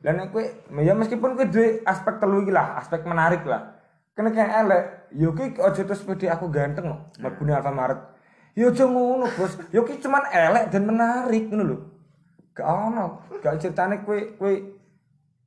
Lah 0.00 0.16
nek 0.16 0.32
kowe 0.32 0.42
ya 0.80 0.96
meskipun 0.96 1.36
kowe 1.36 1.44
duwe 1.44 1.84
aspek 1.84 2.16
telu 2.24 2.40
iki 2.40 2.52
lah, 2.56 2.80
aspek 2.80 3.04
menarik 3.04 3.44
lah. 3.44 3.76
Kena 4.16 4.28
kayak 4.28 4.52
elek, 4.64 4.84
yo 5.16 5.32
ki 5.32 5.56
aja 5.56 5.84
terus 5.84 6.04
pede 6.04 6.28
aku 6.28 6.52
ganteng 6.52 6.84
kok, 6.88 7.00
mlebune 7.20 7.52
Alfamart. 7.56 8.11
Yo 8.52 8.68
aja 8.68 8.84
ngono, 8.84 9.26
Bos. 9.32 9.56
Yo 9.72 9.84
ki 9.88 10.00
cuman 10.02 10.28
elek 10.28 10.68
dan 10.68 10.84
menarik 10.84 11.48
ngono 11.48 11.64
lho. 11.64 11.76
Gak 12.52 12.68
ono, 12.68 13.24
gak 13.40 13.56
ceritane 13.64 14.04
kowe 14.04 14.36
kowe 14.36 14.54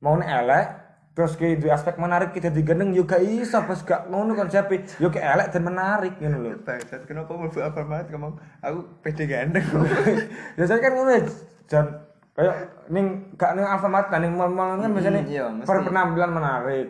mau 0.02 0.18
elek 0.18 0.86
terus 1.16 1.32
ke 1.32 1.56
duwe 1.56 1.72
aspek 1.72 1.96
menarik 1.96 2.36
kita 2.36 2.52
digandeng 2.52 2.92
yo 2.92 3.08
gak 3.08 3.24
iso 3.24 3.56
bos 3.64 3.80
gak 3.88 4.04
ngono 4.12 4.36
konsepe 4.36 4.84
yo 5.00 5.08
ki 5.08 5.16
elek 5.16 5.48
dan 5.48 5.64
menarik 5.64 6.20
ngono 6.20 6.36
lho 6.44 6.60
Bangsat, 6.60 7.08
kenapa 7.08 7.32
mlebu 7.32 7.56
apa 7.64 7.80
banget 7.88 8.12
ngomong 8.12 8.36
aku 8.60 8.78
pede 9.00 9.24
gandeng. 9.24 9.64
biasanya 10.60 10.80
kan 10.84 10.92
ngono 10.92 11.10
ya, 11.16 11.20
Jan 11.72 11.86
kayak 12.36 12.56
ning 12.92 13.32
gak 13.40 13.56
ning 13.56 13.64
Alfamart 13.64 14.12
ning 14.12 14.36
mall-mall 14.36 14.76
kan 14.76 14.92
biasanya 14.92 15.24
iya, 15.24 15.48
mesti. 15.48 15.64
berpenampilan 15.64 16.30
menarik. 16.36 16.88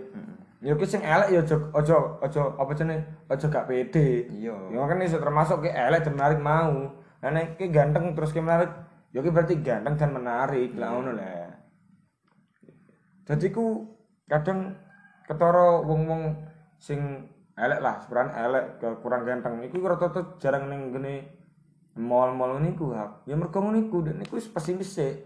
Ya 0.65 0.73
ki 0.73 0.87
sing 0.89 1.05
elek 1.05 1.29
ya 1.37 1.41
ojo 1.53 1.97
ojo 2.25 2.41
apa 2.57 2.73
jenenge 2.73 3.29
ojo 3.29 3.47
gak 3.53 3.69
pede. 3.69 4.25
Iya. 4.33 4.57
Ya 4.73 4.81
kan 4.89 5.05
iso 5.05 5.21
termasuk 5.21 5.69
ki 5.69 5.71
elek 5.73 6.09
dan 6.09 6.17
menarik 6.17 6.41
mau. 6.41 6.97
Lah 7.21 7.31
nek 7.33 7.61
ki 7.61 7.69
ganteng 7.69 8.17
terus 8.17 8.33
ki 8.33 8.41
menarik, 8.41 8.73
ya 9.13 9.21
ki 9.21 9.29
berarti 9.29 9.61
ganteng 9.61 10.01
dan 10.01 10.11
menarik 10.17 10.73
lah 10.81 10.97
ngono 10.97 11.13
lah. 11.13 11.53
Jadi 13.27 13.53
ku 13.53 13.85
kadang 14.25 14.79
ketara 15.29 15.83
wong-wong 15.83 16.47
sing 16.79 17.27
elek 17.57 17.81
lah, 17.83 18.01
sebenarnya 18.01 18.33
elek 18.49 18.65
ke 18.81 18.89
kurang 19.05 19.29
ganteng. 19.29 19.61
Iku 19.61 19.83
rata-rata 19.85 20.41
jarang 20.41 20.73
ning 20.73 20.95
gene 20.95 21.15
mall-mall 21.97 22.61
niku 22.65 22.97
hak. 22.97 23.29
Ya 23.29 23.37
mergo 23.37 23.61
ngono 23.61 23.77
iku 23.77 24.05
dan 24.05 24.25
iku 24.25 24.41
wis 24.41 24.49
pesimis 24.49 24.89
sih. 24.89 25.21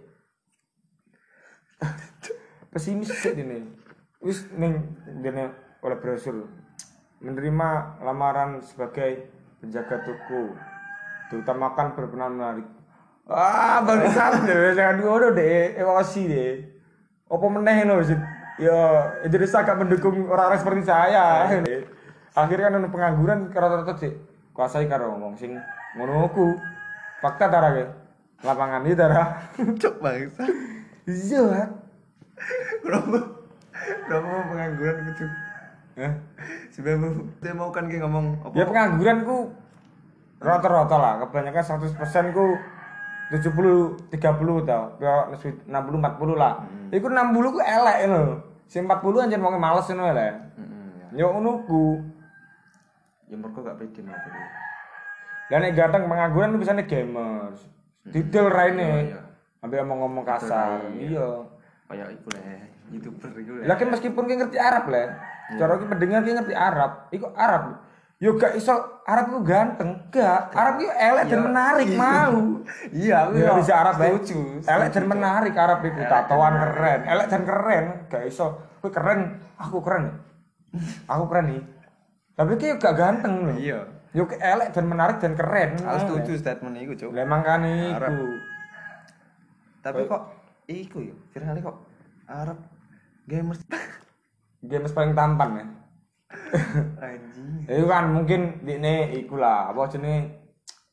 pesimis 2.73 3.15
sih 3.15 3.35
dene. 3.35 3.80
Wis 4.21 4.45
ning 4.53 5.00
gene 5.25 5.49
oleh 5.81 5.97
brosur 5.97 6.45
menerima 7.25 8.00
lamaran 8.05 8.61
sebagai 8.61 9.33
penjaga 9.65 10.05
toko 10.05 10.53
diutamakan 11.33 11.97
berpenampilan 11.97 12.37
menarik. 12.37 12.69
Ah, 13.31 13.81
bangsat 13.81 14.45
deh, 14.45 14.77
jangan 14.77 15.00
ngono 15.00 15.33
deh, 15.33 15.73
emosi 15.73 16.23
deh. 16.29 16.53
Apa 17.33 17.47
meneh 17.49 17.87
sih? 18.05 18.19
Ya, 18.61 19.09
Indonesia 19.25 19.65
gak 19.65 19.79
mendukung 19.81 20.29
orang-orang 20.29 20.61
seperti 20.61 20.83
saya. 20.85 21.49
Akhirnya 22.37 22.69
kan 22.77 22.93
pengangguran 22.93 23.49
rata-rata 23.49 23.97
sih 23.97 24.12
kuasai 24.53 24.85
karo 24.85 25.17
ngomong 25.17 25.41
sing 25.41 25.57
ngono 25.97 26.29
ku. 26.29 26.61
Fakta 27.25 27.49
tara 27.49 27.73
ke? 27.73 27.85
Lapangan 28.45 28.85
iki 28.85 28.97
tara. 29.00 29.49
Cuk 29.57 29.95
bangsat. 30.05 30.53
Iya. 31.09 31.73
Hak. 32.85 33.39
Kenapa? 33.81 34.05
Kenapa 34.09 34.49
pengangguran 34.51 34.97
gitu? 35.13 35.25
Hah? 36.01 36.13
Sebenarnya 36.73 37.09
saya 37.43 37.55
mau 37.57 37.71
kan 37.75 37.85
kayak 37.91 38.03
ngomong 38.07 38.27
apa? 38.47 38.55
Ya 38.57 38.65
pengangguran 38.65 39.19
ku 39.27 39.37
rata-rata 40.41 40.97
lah, 40.97 41.13
kebanyakan 41.27 41.65
100% 41.93 42.37
ku 42.37 42.45
70 43.31 44.11
30 44.11 44.69
tau. 44.69 44.85
Ya 44.99 45.29
60 45.31 45.69
40 45.69 46.35
lah. 46.35 46.65
Iku 46.91 47.07
60 47.07 47.55
ku 47.55 47.59
elek 47.61 47.97
ngono. 48.09 48.23
Sing 48.71 48.87
40 48.87 49.25
anjen 49.27 49.43
wong 49.43 49.59
males 49.59 49.87
ngono 49.91 50.15
lho. 50.15 50.15
Heeh. 50.15 51.19
Ya 51.19 51.25
ngono 51.27 51.51
ku. 51.67 52.01
Ya 53.31 53.39
mereka 53.39 53.63
gak 53.63 53.79
pede 53.79 54.01
mau 54.03 54.15
pede. 54.15 54.43
Lah 55.51 55.59
nek 55.59 55.75
ganteng 55.75 56.03
pengangguran 56.07 56.55
ku 56.55 56.59
bisane 56.63 56.83
gamers. 56.87 57.61
Didel 58.07 58.47
raine. 58.51 59.11
iya. 59.11 59.21
Ambil 59.61 59.85
ngomong-ngomong 59.85 60.25
kasar. 60.25 60.81
Iya. 60.97 61.50
Kayak 61.90 62.09
iku 62.14 62.28
lah, 62.30 62.42
youtuber 62.94 63.30
iku. 63.35 63.50
Lah 63.66 63.75
kan 63.75 63.88
meskipun 63.90 64.23
ki 64.30 64.35
ngerti 64.38 64.59
Arab 64.62 64.85
lah. 64.87 65.06
Cara 65.59 65.75
ki 65.75 65.87
pendengar 65.90 66.23
ki 66.23 66.32
ngerti 66.38 66.54
Arab. 66.54 67.11
Iku 67.11 67.26
Arab. 67.35 67.82
Yo 68.20 68.37
gak 68.37 68.52
iso 68.52 69.00
Arab 69.09 69.32
ku 69.32 69.40
ganteng, 69.42 70.06
gak. 70.12 70.54
Arab 70.54 70.78
ki 70.78 70.87
elek 70.87 71.25
dan 71.26 71.40
menarik 71.40 71.88
mau. 71.99 72.62
Iya, 72.92 73.26
aku 73.26 73.32
Ya 73.40 73.49
ya 73.49 73.52
bisa 73.59 73.73
Arab 73.75 73.94
ya. 73.97 74.12
setuju. 74.12 74.61
Elek 74.61 74.88
dan 74.92 75.04
menarik 75.09 75.54
Arab 75.56 75.80
itu 75.82 76.00
tatoan 76.04 76.54
keren. 76.62 77.00
Elek 77.11 77.26
dan 77.26 77.42
keren, 77.42 77.85
gak 78.06 78.23
iso. 78.28 78.61
Kowe 78.85 78.92
keren, 78.92 79.40
aku 79.59 79.80
keren. 79.82 80.20
Aku 81.11 81.25
keren 81.26 81.47
nih. 81.49 81.62
Tapi 82.37 82.52
ki 82.61 82.78
gak 82.78 82.94
ganteng 82.94 83.50
loh. 83.50 83.56
Iya. 83.56 83.88
Yo 84.14 84.28
elek 84.30 84.76
dan 84.76 84.85
menarik 84.87 85.16
dan 85.18 85.35
keren. 85.35 85.80
Aku 85.80 85.99
setuju 86.06 86.38
statement 86.38 86.76
iku, 86.76 86.92
Cuk. 86.94 87.11
Lah 87.16 87.26
kan 87.42 87.66
iku. 87.66 88.37
Tapi 89.80 90.04
kok 90.04 90.39
iku 90.71 91.03
ya, 91.03 91.15
viralnya 91.35 91.67
kok 91.67 91.79
Arab 92.31 92.59
gamers. 93.27 93.61
Games 94.71 94.93
paling 94.93 95.17
tampan 95.17 95.50
ya. 95.57 95.67
anjing. 97.07 97.65
Itu 97.65 97.87
kan 97.89 98.12
mungkin 98.12 98.61
di 98.62 98.77
ini 98.77 99.25
iku 99.25 99.41
lah 99.41 99.73
apa 99.73 99.89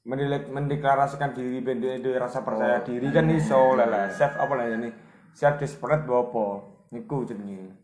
mendilik 0.07 0.48
mendeklarasikan 0.48 1.36
diri 1.36 1.60
ben 1.60 1.84
duwe 1.84 2.00
duwe 2.00 2.15
rasa 2.15 2.39
percaya 2.39 2.79
diri 2.79 3.12
kan 3.12 3.27
iso 3.27 3.75
lah 3.75 3.84
lah 3.84 4.07
self 4.07 4.39
apa 4.39 4.53
lah 4.55 4.72
ini 4.72 4.88
self 5.36 5.60
desperate 5.60 6.07
apa 6.07 6.46
niku 6.96 7.27
jenenge. 7.27 7.75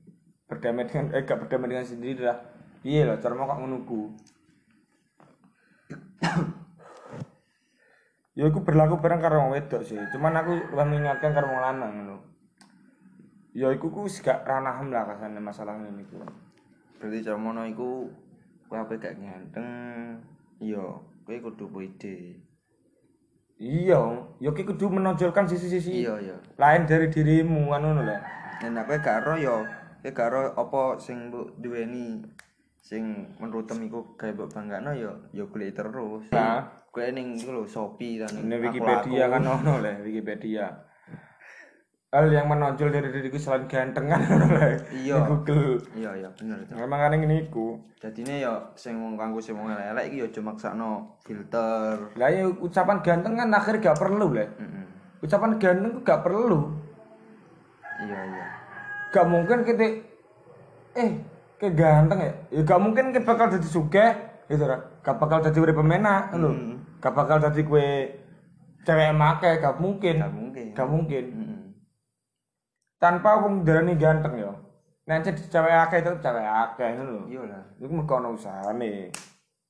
Berdamai 0.48 0.88
dengan 0.88 1.12
eh 1.12 1.28
gak 1.28 1.44
berdamai 1.44 1.76
dengan 1.76 1.84
sendiri 1.84 2.24
lah. 2.24 2.40
Iya 2.88 3.12
lah 3.12 3.16
cara 3.20 3.36
mau 3.36 3.48
kok 3.48 3.60
ku 3.84 4.02
ya 8.34 8.50
iku 8.50 8.66
berlaku 8.66 8.98
bareng 8.98 9.22
karo 9.22 9.46
wong 9.46 9.52
wedok 9.54 9.82
sih 9.86 9.98
cuman 10.14 10.42
aku 10.42 10.54
lebih 10.74 10.86
mengingatkan 10.90 11.32
karo 11.38 11.50
wong 11.50 11.62
lanang 11.62 11.92
ngono 12.02 12.18
ya 13.54 13.70
iku 13.70 13.94
ku 13.94 14.10
gak 14.10 14.46
ranahem 14.46 14.90
lah 14.90 15.06
kasane 15.06 15.38
masalah 15.38 15.78
ini 15.78 16.02
ku 16.10 16.18
Berarti 17.04 17.20
camono 17.20 17.68
iku 17.68 18.08
kowe 18.72 18.80
ape 18.80 18.96
gak 18.96 19.20
ganteng. 19.20 20.24
Iya, 20.64 21.04
kowe 21.28 21.36
kudu 21.36 21.68
pede. 21.68 22.40
Iya, 23.60 24.00
ya 24.40 24.50
ki 24.56 24.64
kudu 24.64 24.88
menonjolkan 24.88 25.44
sisi-sisi 25.44 26.08
Iya, 26.08 26.16
iya. 26.24 26.38
lain 26.56 26.88
dari 26.88 27.12
dirimu 27.12 27.68
ngono 27.68 28.00
lho. 28.08 28.18
Nek 28.64 28.88
kowe 28.88 28.98
gak 29.04 29.20
ro 29.28 29.36
ya, 29.36 29.52
kowe 30.00 30.10
gak 30.16 30.32
ro 30.32 30.56
apa 30.56 30.96
sing 31.04 31.28
mbok 31.28 31.60
duweni 31.60 32.24
sing 32.80 33.36
menurut 33.36 33.68
iku 33.68 34.16
gawe 34.16 34.32
mbok 34.32 34.56
banggakno 34.56 34.96
ya 34.96 35.12
ya 35.36 35.44
golek 35.44 35.76
terus. 35.76 36.32
Nah. 36.32 36.83
Ning 36.94 37.34
iku 37.34 37.50
lho 37.52 37.64
Shopee 37.66 38.22
ning 38.22 38.46
Ini 38.46 38.56
Aku 38.56 38.64
Wikipedia 38.70 39.26
Laku. 39.26 39.34
kan 39.34 39.44
ono 39.50 39.74
lho, 39.82 39.92
Wikipedia. 40.02 40.68
hal 42.14 42.30
yang 42.30 42.46
menonjol 42.46 42.94
dari 42.94 43.10
diriku 43.10 43.42
selain 43.42 43.66
ganteng 43.66 44.06
kan 44.06 44.22
Iya. 44.94 45.18
di 45.18 45.22
Google. 45.26 45.82
Iya 45.98 46.14
iya 46.14 46.30
bener 46.30 46.62
itu. 46.62 46.78
Memang 46.78 47.00
kan 47.02 47.18
ini 47.18 47.50
iku. 47.50 47.82
Jadine 47.98 48.38
ya 48.38 48.54
sing 48.78 49.02
wong 49.02 49.18
kanggo 49.18 49.42
sing 49.42 49.58
wong 49.58 49.74
elek 49.74 50.14
iki 50.14 50.22
ya 50.22 50.30
aja 50.30 50.38
maksakno 50.40 51.18
filter. 51.26 52.14
Lah 52.14 52.30
ya 52.30 52.46
ucapan 52.46 53.02
ganteng 53.02 53.34
kan 53.34 53.50
akhirnya 53.50 53.82
gak 53.84 53.98
perlu 53.98 54.30
lah 54.30 54.46
Heeh. 54.46 54.86
ucapan 55.26 55.58
ganteng 55.58 56.06
gak 56.06 56.22
perlu. 56.22 56.60
Iya 57.98 58.20
iya. 58.30 58.46
Gak 59.10 59.26
mungkin 59.26 59.58
kita 59.66 59.86
eh 60.94 61.12
kayak 61.58 61.74
ganteng 61.74 62.20
ya? 62.22 62.34
Ya 62.54 62.62
gak 62.62 62.78
mungkin 62.78 63.10
kita 63.10 63.26
bakal 63.26 63.50
jadi 63.50 63.66
suge 63.66 64.08
gitu 64.46 64.70
lah 64.70 64.78
gak 65.02 65.18
bakal 65.18 65.42
jadi 65.42 65.74
pemena 65.74 66.30
lho 66.36 66.73
gak 67.04 67.12
bakal 67.12 67.36
jadi 67.44 67.62
kue 67.68 68.16
cewek 68.88 69.12
make 69.12 69.60
gak 69.60 69.76
mungkin. 69.76 70.24
Gak 70.24 70.32
mungkin. 70.32 70.72
Gak 70.72 70.88
mungkin. 70.88 71.26
Heeh. 71.36 71.60
tanpa 73.04 73.44
wong 73.44 73.68
darani 73.68 74.00
ganteng 74.00 74.40
ya 74.40 74.56
nanti 75.04 75.36
cewek 75.36 75.76
akeh 75.76 76.00
itu 76.00 76.16
cewek 76.24 76.48
akeh 76.48 76.96
ngono 76.96 77.12
lho. 77.12 77.24
Iya 77.28 77.42
lah 77.52 77.64
iku 77.76 77.92
mergo 78.00 78.16
ana 78.16 78.32
usahane. 78.32 79.12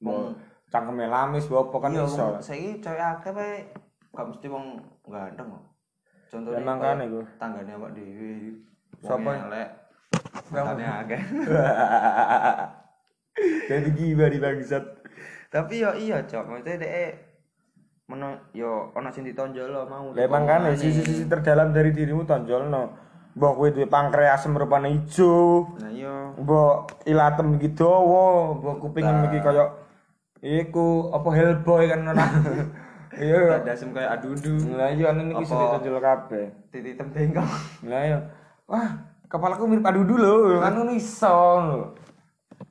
Mau 0.05 0.37
cangkeme 0.69 1.09
lamis 1.09 1.49
bawa 1.49 1.65
apa 1.65 1.77
kan 1.81 1.89
iya 1.97 2.05
iso. 2.05 2.21
wong 2.21 2.45
saiki 2.45 2.77
cewek 2.77 3.01
akeh 3.01 3.33
bae 3.33 3.65
gak 4.13 4.25
mesti 4.29 4.45
wong 4.53 4.77
ganteng 5.09 5.49
kok. 5.49 5.63
Contohnya 6.29 6.61
Emang 6.61 6.77
kan 6.77 7.01
iku. 7.01 7.25
tanggane 7.41 7.71
awak 7.73 7.91
dhewe 7.97 8.61
Siapa? 9.01 9.25
Wong 9.25 9.37
elek 9.49 9.69
matane 10.53 10.85
akeh. 10.85 11.21
Jadi 13.73 13.89
giba 13.97 14.29
di 14.29 14.37
bangsat 14.37 14.85
tapi 15.53 15.85
yo 15.85 15.93
iya 15.93 16.25
cok 16.25 16.49
maksudnya 16.49 16.81
dek 16.81 17.13
meno 18.09 18.49
yo 18.57 18.89
ono 18.97 19.13
sing 19.13 19.21
ditonjol 19.23 19.69
lo 19.69 19.85
mau 19.85 20.09
emang 20.17 20.43
kan 20.49 20.73
sisi-sisi 20.73 21.29
terdalam 21.29 21.69
dari 21.69 21.93
dirimu 21.93 22.25
tonjolno. 22.25 23.05
Mbok 23.33 23.53
kowe 23.57 23.69
duwe 23.73 23.89
pankreas 23.89 24.45
merupane 24.45 24.93
ijo, 24.93 25.65
nah 25.81 25.89
iya 25.89 26.37
mbok 26.37 27.01
ilatem 27.09 27.57
iki 27.57 27.73
dawa, 27.73 28.53
mbok 28.61 28.77
kuping 28.77 29.09
iki 29.25 29.41
kaya 29.41 29.73
iku 30.37 31.09
apa 31.09 31.29
Hellboy 31.33 31.89
kan 31.89 32.01
ora. 32.13 32.25
Iya. 33.13 33.61
ada 33.61 33.77
asem 33.77 33.93
kayak 33.93 34.09
adudu 34.09 34.73
Lah 34.73 34.89
iya 34.89 35.13
iki 35.13 35.33
Apa? 35.37 35.45
iso 35.45 35.53
ditonjol 35.53 35.97
kabeh. 36.01 36.45
titik 36.73 36.97
tembengkong 36.97 37.45
Lah 37.85 38.01
iya. 38.01 38.19
Wah, 38.65 38.89
kepalaku 39.29 39.69
mirip 39.69 39.85
adudu 39.85 40.17
lho, 40.17 40.57
ngono 40.57 40.93
iso 40.97 41.37
lho. 41.61 41.93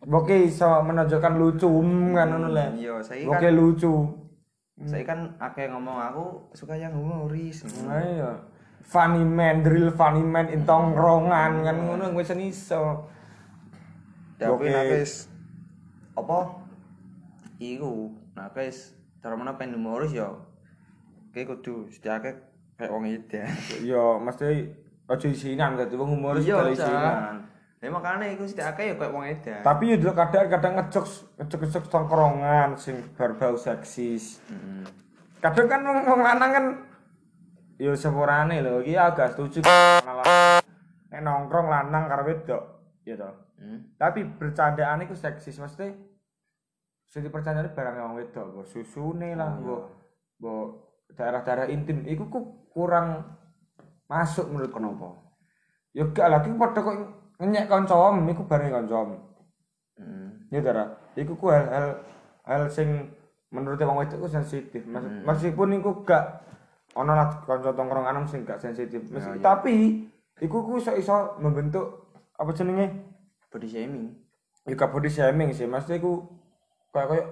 Mbok 0.03 0.29
iso 0.35 0.67
menonjolkan 0.83 1.39
lucu 1.39 1.71
mm, 1.71 2.11
kan 2.19 2.27
ngono 2.35 2.49
lah. 2.51 2.75
iya 2.75 2.99
saya 2.99 3.23
kan 3.39 3.55
lucu. 3.55 3.95
saya 4.83 5.05
kan 5.07 5.31
akeh 5.39 5.71
ngomong 5.71 5.95
aku 5.95 6.25
suka 6.59 6.75
yang 6.75 6.91
humoris 6.91 7.63
Nah 7.87 8.03
iya. 8.03 8.31
Funny 8.83 9.23
man, 9.23 9.63
drill 9.63 9.95
funny 9.95 10.27
man 10.27 10.51
in 10.51 10.67
tongkrongan 10.67 11.63
kan 11.63 11.77
ngono 11.87 12.11
wis 12.19 12.35
iso. 12.35 13.07
tapi 14.43 14.67
Oke. 14.67 14.75
nakes 14.75 15.31
apa 16.19 16.39
iku 17.63 18.11
nakes 18.35 18.99
cara 19.23 19.39
mana 19.39 19.55
pengen 19.55 19.79
humoris 19.79 20.11
yo 20.11 20.35
kayak 21.31 21.47
kudu 21.55 21.87
setiake 21.95 22.43
kayak 22.75 22.91
wong 22.91 23.07
ida 23.07 23.47
Ya 23.87 24.19
mesti 24.19 24.67
aja 25.07 25.27
isinan 25.31 25.79
dadi 25.79 25.95
wong 25.95 26.19
humoris 26.19 26.43
iya 26.43 26.59
sekali 26.59 26.75
Cak. 26.75 26.83
isinan. 26.91 27.35
Ya 27.83 27.91
makanya 27.91 28.31
iku 28.31 28.47
setiake 28.47 28.83
ya 28.89 28.95
kayak 28.95 29.11
wong 29.11 29.27
ida 29.27 29.59
Tapi 29.67 29.91
ya 29.91 29.97
dulu 29.99 30.15
kadang-kadang 30.15 30.73
ngejok 30.79 31.05
ngejok-ngejok 31.43 31.85
tongkrongan 31.91 32.79
sing 32.79 33.03
berbau 33.19 33.59
seksis. 33.59 34.39
Mm. 34.47 34.87
Kadang 35.43 35.67
kan 35.67 35.81
wong 35.83 36.21
lanang 36.23 36.51
kan 36.55 36.65
ya 37.83 37.91
sepurane 37.99 38.63
lho 38.63 38.87
iki 38.87 38.95
agak 38.95 39.35
setuju 39.35 39.67
nek 41.11 41.21
nongkrong 41.21 41.67
lanang 41.67 42.07
karo 42.07 42.23
wedok 42.23 42.63
ya 43.03 43.19
toh. 43.19 43.35
Hmm. 43.59 43.95
Tapi 43.99 44.27
bercandaan 44.27 45.03
iku 45.03 45.19
seksis 45.19 45.59
mesti 45.59 45.91
sing 47.11 47.21
dipercayani 47.27 47.75
barang 47.77 47.95
wong 47.99 48.15
wedok, 48.17 48.47
mbok 48.57 48.67
susune 48.71 49.37
lah, 49.37 49.59
mbok 49.59 49.83
mbok 50.41 50.67
daerah-daerah 51.13 51.67
intim 51.69 52.07
iku 52.09 52.31
ku 52.31 52.41
kurang 52.73 53.37
masuk 54.09 54.49
menurut 54.49 54.73
kenapa? 54.73 55.09
Ya 55.93 56.09
gak 56.09 56.31
lagi 56.33 56.49
padha 56.57 56.81
kok 56.81 56.97
ngenyek 57.43 57.67
kancamu 57.67 58.23
iku 58.31 58.47
bareng 58.47 58.71
kancamu. 58.71 59.19
Mm. 59.99 60.47
Ya 60.55 60.63
Dara, 60.63 60.85
iku 61.19 61.35
ku 61.35 61.51
hal-hal 61.51 61.99
hal 62.47 62.63
sing 62.71 63.11
menurut 63.51 63.83
wong 63.83 63.99
wedok 63.99 64.23
ku 64.23 64.29
sensitif. 64.31 64.87
Mas, 64.87 65.03
Meskipun 65.27 65.75
iku 65.83 66.07
gak 66.07 66.47
ana 66.95 67.19
lah 67.19 67.29
kanca 67.43 67.75
tongkrongan 67.75 68.23
sing 68.31 68.47
gak 68.47 68.63
sensitif. 68.63 69.03
Meski, 69.11 69.43
tapi 69.43 70.07
iku 70.39 70.63
ku 70.63 70.79
iso 70.79 70.95
iso 70.95 71.35
membentuk 71.43 72.15
apa 72.39 72.55
jenenge? 72.55 73.11
body 73.53 73.69
shaming 73.69 74.17
Ya 74.65 74.73
gak 74.79 74.95
body 74.95 75.11
shaming 75.13 75.51
sih, 75.53 75.67
maksudnya 75.69 75.99
iku 76.01 76.25
kayak 76.95 77.09
kayak 77.11 77.27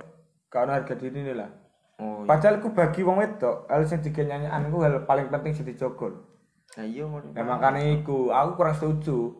gak 0.51 0.63
ana 0.67 0.73
harga 0.83 0.95
diri 0.99 1.23
ini 1.23 1.33
lah. 1.33 1.49
oh 2.03 2.27
iya 2.27 2.29
Padahal 2.29 2.59
iku 2.59 2.69
bagi 2.75 3.01
wong 3.07 3.23
wedok, 3.23 3.71
hal 3.71 3.87
sing 3.87 4.03
digenyanyian 4.03 4.67
iku 4.69 4.83
hal 4.83 5.07
paling 5.07 5.31
penting 5.31 5.55
sing 5.55 5.65
dijogol. 5.65 6.13
nah 6.75 6.85
iya 6.85 7.07
Ya 7.33 7.43
makanya 7.47 8.03
iku, 8.03 8.35
aku 8.35 8.51
kurang 8.59 8.75
setuju. 8.75 9.39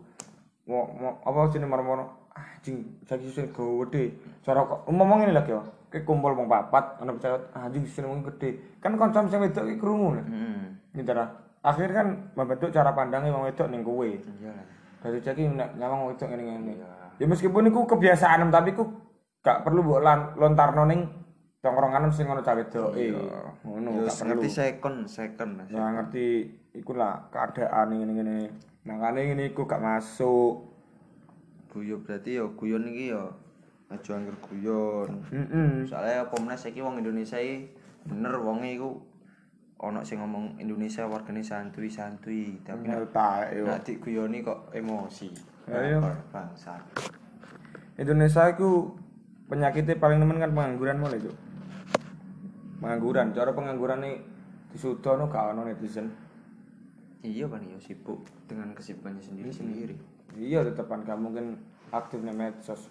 Mau, 0.71 0.87
mau 0.95 1.19
apa 1.27 1.51
jenenge 1.51 1.67
marmono 1.67 2.31
anjing 2.31 3.03
saiki 3.03 3.27
sing 3.35 3.51
gede. 3.51 4.15
Cara 4.47 4.63
kok 4.63 4.87
ngomong 4.87 5.27
ini 5.27 5.35
lagi 5.35 5.51
ya. 5.51 5.59
Kayak 5.91 6.07
kumpul 6.07 6.39
wong 6.39 6.47
papat, 6.47 7.03
ana 7.03 7.11
pecat 7.11 7.51
anjing 7.59 7.83
sing 7.91 8.07
wong 8.07 8.23
gede. 8.23 8.79
Kan 8.79 8.95
kanca 8.95 9.27
sing 9.27 9.43
wedok 9.43 9.67
iki 9.67 9.83
krungu. 9.83 10.15
hmm. 10.15 10.95
Gitu 10.95 11.11
lah. 11.11 11.27
Akhirnya 11.67 12.07
kan 12.07 12.09
membentuk 12.39 12.71
cara 12.71 12.95
pandangnya 12.95 13.35
wong 13.35 13.51
wedok 13.51 13.67
ning 13.67 13.83
kowe. 13.83 14.07
iya 14.07 14.55
Dari 15.03 15.19
ceki 15.19 15.59
nek 15.59 15.75
nyawang 15.75 16.15
wedok 16.15 16.31
ngene-ngene. 16.31 16.75
Ya 17.19 17.27
meskipun 17.27 17.67
iku 17.67 17.91
kebiasaan 17.91 18.55
tapi 18.55 18.71
iku 18.71 18.87
gak 19.43 19.67
perlu 19.67 19.83
mbok 19.83 20.01
lontarno 20.39 20.87
ning 20.87 21.01
tongkrongan 21.59 22.15
sing 22.15 22.31
ngono 22.31 22.47
cah 22.47 22.55
wedok. 22.55 22.95
Eh, 22.95 23.11
ngono 23.67 23.89
Yo 23.91 24.03
gak 24.07 24.17
perlu. 24.23 24.29
ngerti 24.39 24.49
second 24.55 24.97
second 25.11 25.51
Ya 25.67 25.83
ngerti 25.99 26.27
iku 26.79 26.95
lah 26.95 27.27
keadaan 27.35 27.91
ngene-ngene. 27.91 28.70
Makane 28.85 29.29
ngene 29.29 29.53
iku 29.53 29.69
gak 29.69 29.83
masuk. 29.83 30.71
guyon 31.71 32.03
berarti 32.03 32.35
yo 32.35 32.51
guyon 32.59 32.83
iki 32.91 33.15
yo 33.15 33.31
aja 33.95 34.19
angger 34.19 34.35
guyon 34.43 35.23
Heeh. 35.31 35.87
soalnya 35.87 36.27
apa 36.27 36.35
meneh 36.43 36.59
saiki 36.59 36.83
wong 36.83 36.99
Indonesia 36.99 37.39
iki 37.39 37.71
bener 38.11 38.43
wonge 38.43 38.75
iku 38.75 38.99
ana 39.79 40.03
sing 40.03 40.19
ngomong 40.19 40.59
Indonesia 40.59 41.07
wargane 41.07 41.47
santuy-santuy 41.47 42.59
tapi 42.67 42.91
nek 42.91 43.07
yo. 43.55 43.71
nek 43.71 43.87
diguyoni 43.87 44.43
kok 44.43 44.75
emosi 44.75 45.31
Ayo. 45.71 46.03
Baper, 46.03 46.19
bangsa 46.35 46.75
Indonesia 47.95 48.51
iku 48.51 48.91
penyakitnya 49.47 49.95
paling 50.03 50.19
nemen 50.19 50.41
kan 50.41 50.55
pengangguran 50.55 50.99
mulai, 50.99 51.21
Cuk. 51.21 51.37
Pengangguran, 52.81 53.35
cara 53.37 53.51
pengangguran 53.53 54.01
nih 54.01 54.17
disudono 54.73 55.29
gak 55.29 55.53
ono 55.53 55.69
netizen. 55.69 56.09
Iya 57.21 57.47
kan 57.49 57.65
yo 57.65 57.79
sibuk 57.81 58.25
dengan 58.49 58.73
kesibukannya 58.73 59.21
sendiri 59.21 59.51
sendiri 59.53 59.97
Iya 60.39 60.63
tetepan 60.63 61.03
gak 61.03 61.19
mungkin 61.19 61.59
aktif 61.91 62.23
nih 62.23 62.35
medsos. 62.35 62.87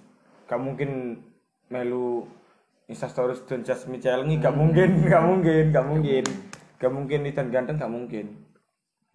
Gak 0.50 0.60
mungkin 0.60 1.24
melu 1.72 2.28
instastories 2.89 3.46
dan 3.48 3.63
just 3.63 3.88
me 3.88 4.02
challenge 4.02 4.42
gak 4.44 4.56
mungkin, 4.56 5.08
gak 5.08 5.24
mungkin, 5.24 5.63
gak 5.72 5.88
mungkin. 5.88 6.26
Gak 6.80 6.92
mungkin 6.92 7.20
dan 7.32 7.48
ganteng 7.52 7.80
gak 7.80 7.92
mungkin. 7.92 8.26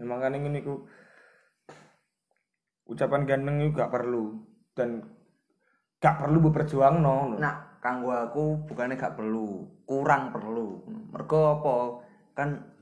Memang 0.00 0.18
kan 0.24 0.36
ini 0.36 0.60
ku 0.64 0.88
ucapan 2.84 3.24
ganteng 3.24 3.60
itu 3.64 3.76
gak 3.76 3.92
perlu 3.92 4.40
dan 4.76 5.04
gak 6.04 6.20
perlu 6.20 6.52
berperjuang 6.52 7.00
no. 7.00 7.32
nah 7.40 7.80
kanggo 7.80 8.12
aku 8.12 8.68
bukannya 8.68 9.00
gak 9.00 9.16
perlu 9.16 9.64
kurang 9.88 10.36
perlu 10.36 10.84
mergo 11.08 11.40
apa 11.56 11.74
kan 12.36 12.73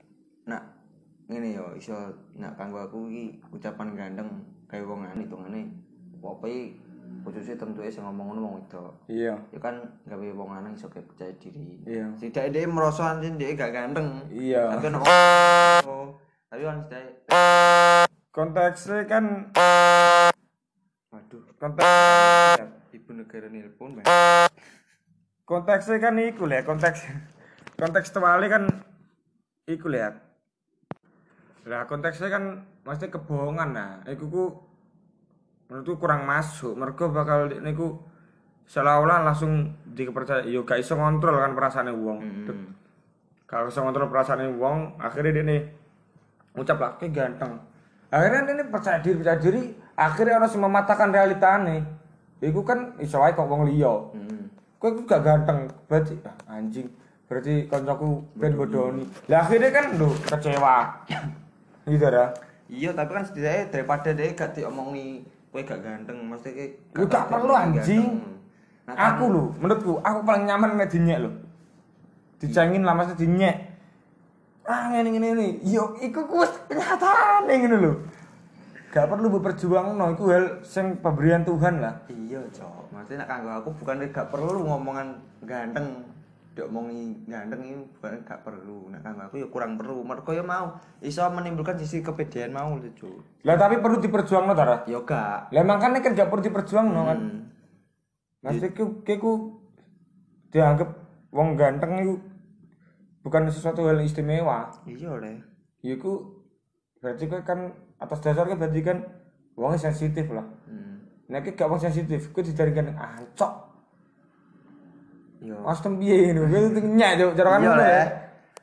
ngene 1.31 1.49
yo 1.55 1.67
iso 1.75 1.95
nak 2.35 2.59
kanggo 2.59 2.83
aku 2.83 3.07
iki 3.09 3.25
ucapan 3.51 3.95
gandeng 3.95 4.31
kayak 4.67 4.87
wong 4.89 5.05
ane 5.05 5.23
hitungane 5.25 5.61
apa 6.23 6.47
iki 6.47 6.79
khususnya 7.23 7.55
tentunya 7.55 7.91
sing 7.93 8.03
ngomong 8.03 8.35
ngono 8.35 8.41
wong 8.41 8.55
wedok 8.65 8.93
Iya. 9.07 9.35
ya 9.53 9.59
kan 9.61 9.77
gawe 10.09 10.27
wong 10.35 10.49
lanang 10.51 10.75
iso 10.75 10.89
percaya 10.89 11.31
diri 11.39 11.79
Iya. 11.85 12.09
tidak 12.19 12.51
dia 12.51 12.67
merasa 12.67 13.15
anjing 13.15 13.37
dia 13.37 13.55
gak 13.55 13.71
ganteng 13.71 14.27
Iya. 14.33 14.73
tapi 14.75 14.91
ono 14.91 14.99
oh, 15.03 16.07
tapi 16.49 16.63
kan 16.65 16.79
sedaya 16.89 17.11
Konteksnya 18.33 19.05
kan 19.05 19.25
waduh 21.13 21.43
konteks 21.61 21.85
ibu 22.97 23.11
negara 23.13 23.47
nelpon 23.53 24.01
Bang. 24.01 24.09
konteksnya 25.45 26.01
kan 26.01 26.17
iku 26.17 26.49
lah 26.49 26.65
konteks 26.65 27.05
kontekstualnya 27.77 28.49
kan 28.49 28.65
iku 29.69 29.93
lah 29.93 30.17
lah 31.63 31.87
konteksnya 31.87 32.27
kan 32.27 32.67
maksudnya 32.83 33.15
kebohongan 33.15 33.69
nah. 33.71 33.93
Iku 34.11 34.25
ku 34.27 34.45
menurutku 35.71 35.95
kurang 36.03 36.27
masuk. 36.27 36.75
Mereka 36.75 37.07
bakal 37.15 37.49
niku 37.63 38.03
seolah-olah 38.67 39.23
langsung 39.23 39.71
dikepercaya 39.87 40.43
yo 40.47 40.67
gak 40.67 40.83
iso 40.83 40.99
ngontrol 40.99 41.39
kan 41.39 41.55
perasaan 41.55 41.91
wong. 41.95 42.19
Hmm. 42.23 42.71
kalau 43.47 43.69
iso 43.69 43.85
ngontrol 43.85 44.09
perasaan 44.09 44.57
wong 44.57 44.97
akhirnya 44.97 45.31
dia 45.37 45.45
nih 45.45 45.61
ucap 46.57 46.79
lah 46.83 46.93
ganteng. 46.99 47.61
Akhirnya 48.13 48.49
ini 48.49 48.65
percaya 48.69 48.99
diri 49.01 49.17
percaya 49.21 49.39
diri 49.41 49.63
akhirnya 49.97 50.41
orang 50.41 50.51
semua 50.51 50.69
mematahkan 50.69 51.11
realitane. 51.15 51.77
Iku 52.43 52.67
kan 52.67 52.99
iso 52.99 53.23
wae 53.23 53.37
kok 53.37 53.47
wong 53.47 53.71
liya. 53.71 53.95
Hmm. 54.19 54.51
kowe 54.83 54.91
gak 55.07 55.23
ganteng? 55.23 55.71
Berarti 55.87 56.19
ah, 56.27 56.59
anjing. 56.59 56.91
Berarti 57.31 57.71
koncoku 57.71 58.35
ben 58.35 58.59
bodoni. 58.59 59.07
Lah 59.31 59.47
akhirnya 59.47 59.71
kan 59.71 59.95
lho 59.95 60.11
kecewa 60.27 61.07
gitu 61.87 62.07
dah 62.09 62.31
Iya, 62.73 62.97
tapi 62.97 63.11
kan 63.13 63.25
setidaknya 63.29 63.69
daripada 63.69 64.17
dia 64.17 64.33
gak 64.33 64.57
diomongi 64.57 65.29
kowe 65.53 65.61
gak 65.61 65.85
ganteng, 65.85 66.25
maksudnya 66.25 66.73
Lu 66.97 67.05
gak 67.05 67.29
perlu, 67.29 67.53
anjing. 67.53 68.17
Nah, 68.89 68.97
aku 68.99 69.25
lho 69.31 69.45
menurutku 69.63 69.93
aku 70.03 70.21
paling 70.27 70.49
nyaman 70.49 70.75
nek 70.75 70.91
dinyek 70.91 71.19
lho. 71.23 71.31
Dicengin 72.43 72.83
lah 72.83 72.99
mesti 72.99 73.15
dinyek. 73.15 73.57
Ah 74.67 74.91
ngene 74.91 75.09
ngene 75.15 75.29
ini 75.39 75.49
yo 75.63 75.95
iku 76.03 76.27
ku 76.27 76.43
wis 76.43 76.51
kenyataane 76.67 77.53
ngene 77.53 77.77
lho. 77.79 77.93
Gak 78.91 79.07
perlu 79.07 79.39
berperjuang 79.39 79.95
no 79.95 80.17
iku 80.17 80.35
hal 80.35 80.45
sing 80.67 80.99
pemberian 80.99 81.47
Tuhan 81.47 81.79
lah. 81.79 81.95
Iya, 82.11 82.43
Cok. 82.51 82.91
Maksudnya 82.91 83.23
nek 83.23 83.29
kanggo 83.31 83.51
aku 83.55 83.71
bukan 83.79 84.03
gak 84.11 84.29
perlu 84.35 84.67
ngomongan 84.67 85.21
ganteng. 85.47 86.03
Diomongi 86.53 87.25
ganteng 87.25 87.65
ini 87.65 87.81
bukan 87.97 88.21
gak 88.29 88.45
perlu. 88.45 88.93
Nek 88.93 89.01
kanggo 89.01 89.25
aku 89.25 89.41
ya 89.41 89.49
kurang 89.49 89.81
perlu. 89.81 90.05
Mergo 90.05 90.37
ya 90.37 90.45
mau 90.45 90.77
iso 91.01 91.25
menimbulkan 91.33 91.81
sisi 91.81 92.05
kepedean 92.05 92.53
mau 92.53 92.77
lho, 92.77 92.93
Cok. 92.93 93.45
lah 93.49 93.57
tapi 93.57 93.81
perlu 93.81 93.97
diperjuang 93.99 94.45
no 94.45 94.53
Tara 94.53 94.85
Ya 94.85 95.01
gak. 95.01 95.49
lah 95.49 95.65
makanya 95.65 96.05
kan 96.05 96.13
gak 96.13 96.29
perlu 96.29 96.45
diperjuang 96.45 96.87
no 96.93 97.03
kan 97.09 97.19
Hmm. 97.19 97.41
Maksudnya 98.43 98.75
ku, 98.75 98.85
ku 99.07 99.33
dianggap 100.51 100.91
wong 101.31 101.55
ganteng 101.55 102.03
itu 102.03 102.15
bukan 103.23 103.49
sesuatu 103.49 103.87
hal 103.87 104.03
istimewa. 104.03 104.67
Iya, 104.85 105.15
Le. 105.17 105.41
Ya 105.81 105.95
ku 105.97 106.43
berarti 107.01 107.31
kan, 107.31 107.41
kan 107.47 107.59
atas 107.97 108.19
dasar 108.21 108.45
kan 108.45 108.59
berarti 108.59 108.83
kan 108.83 108.99
wongnya 109.55 109.79
sensitif 109.81 110.29
lah. 110.29 110.45
Hmm. 110.69 111.07
Nek 111.31 111.57
gak 111.57 111.71
wong 111.71 111.81
sensitif, 111.81 112.29
ku 112.35 112.45
dijadikan 112.45 112.93
ancok. 112.93 113.72
Iya. 115.43 115.59
Mas 115.59 115.83
tembiye 115.83 116.31
ngono, 116.31 116.79
ku 116.79 116.89
nyak 116.95 117.13
juk 117.19 117.35
cara 117.35 117.59
kan 117.59 117.61
Iya, 117.61 117.69
ngono 117.69 117.83
ya. 117.83 118.05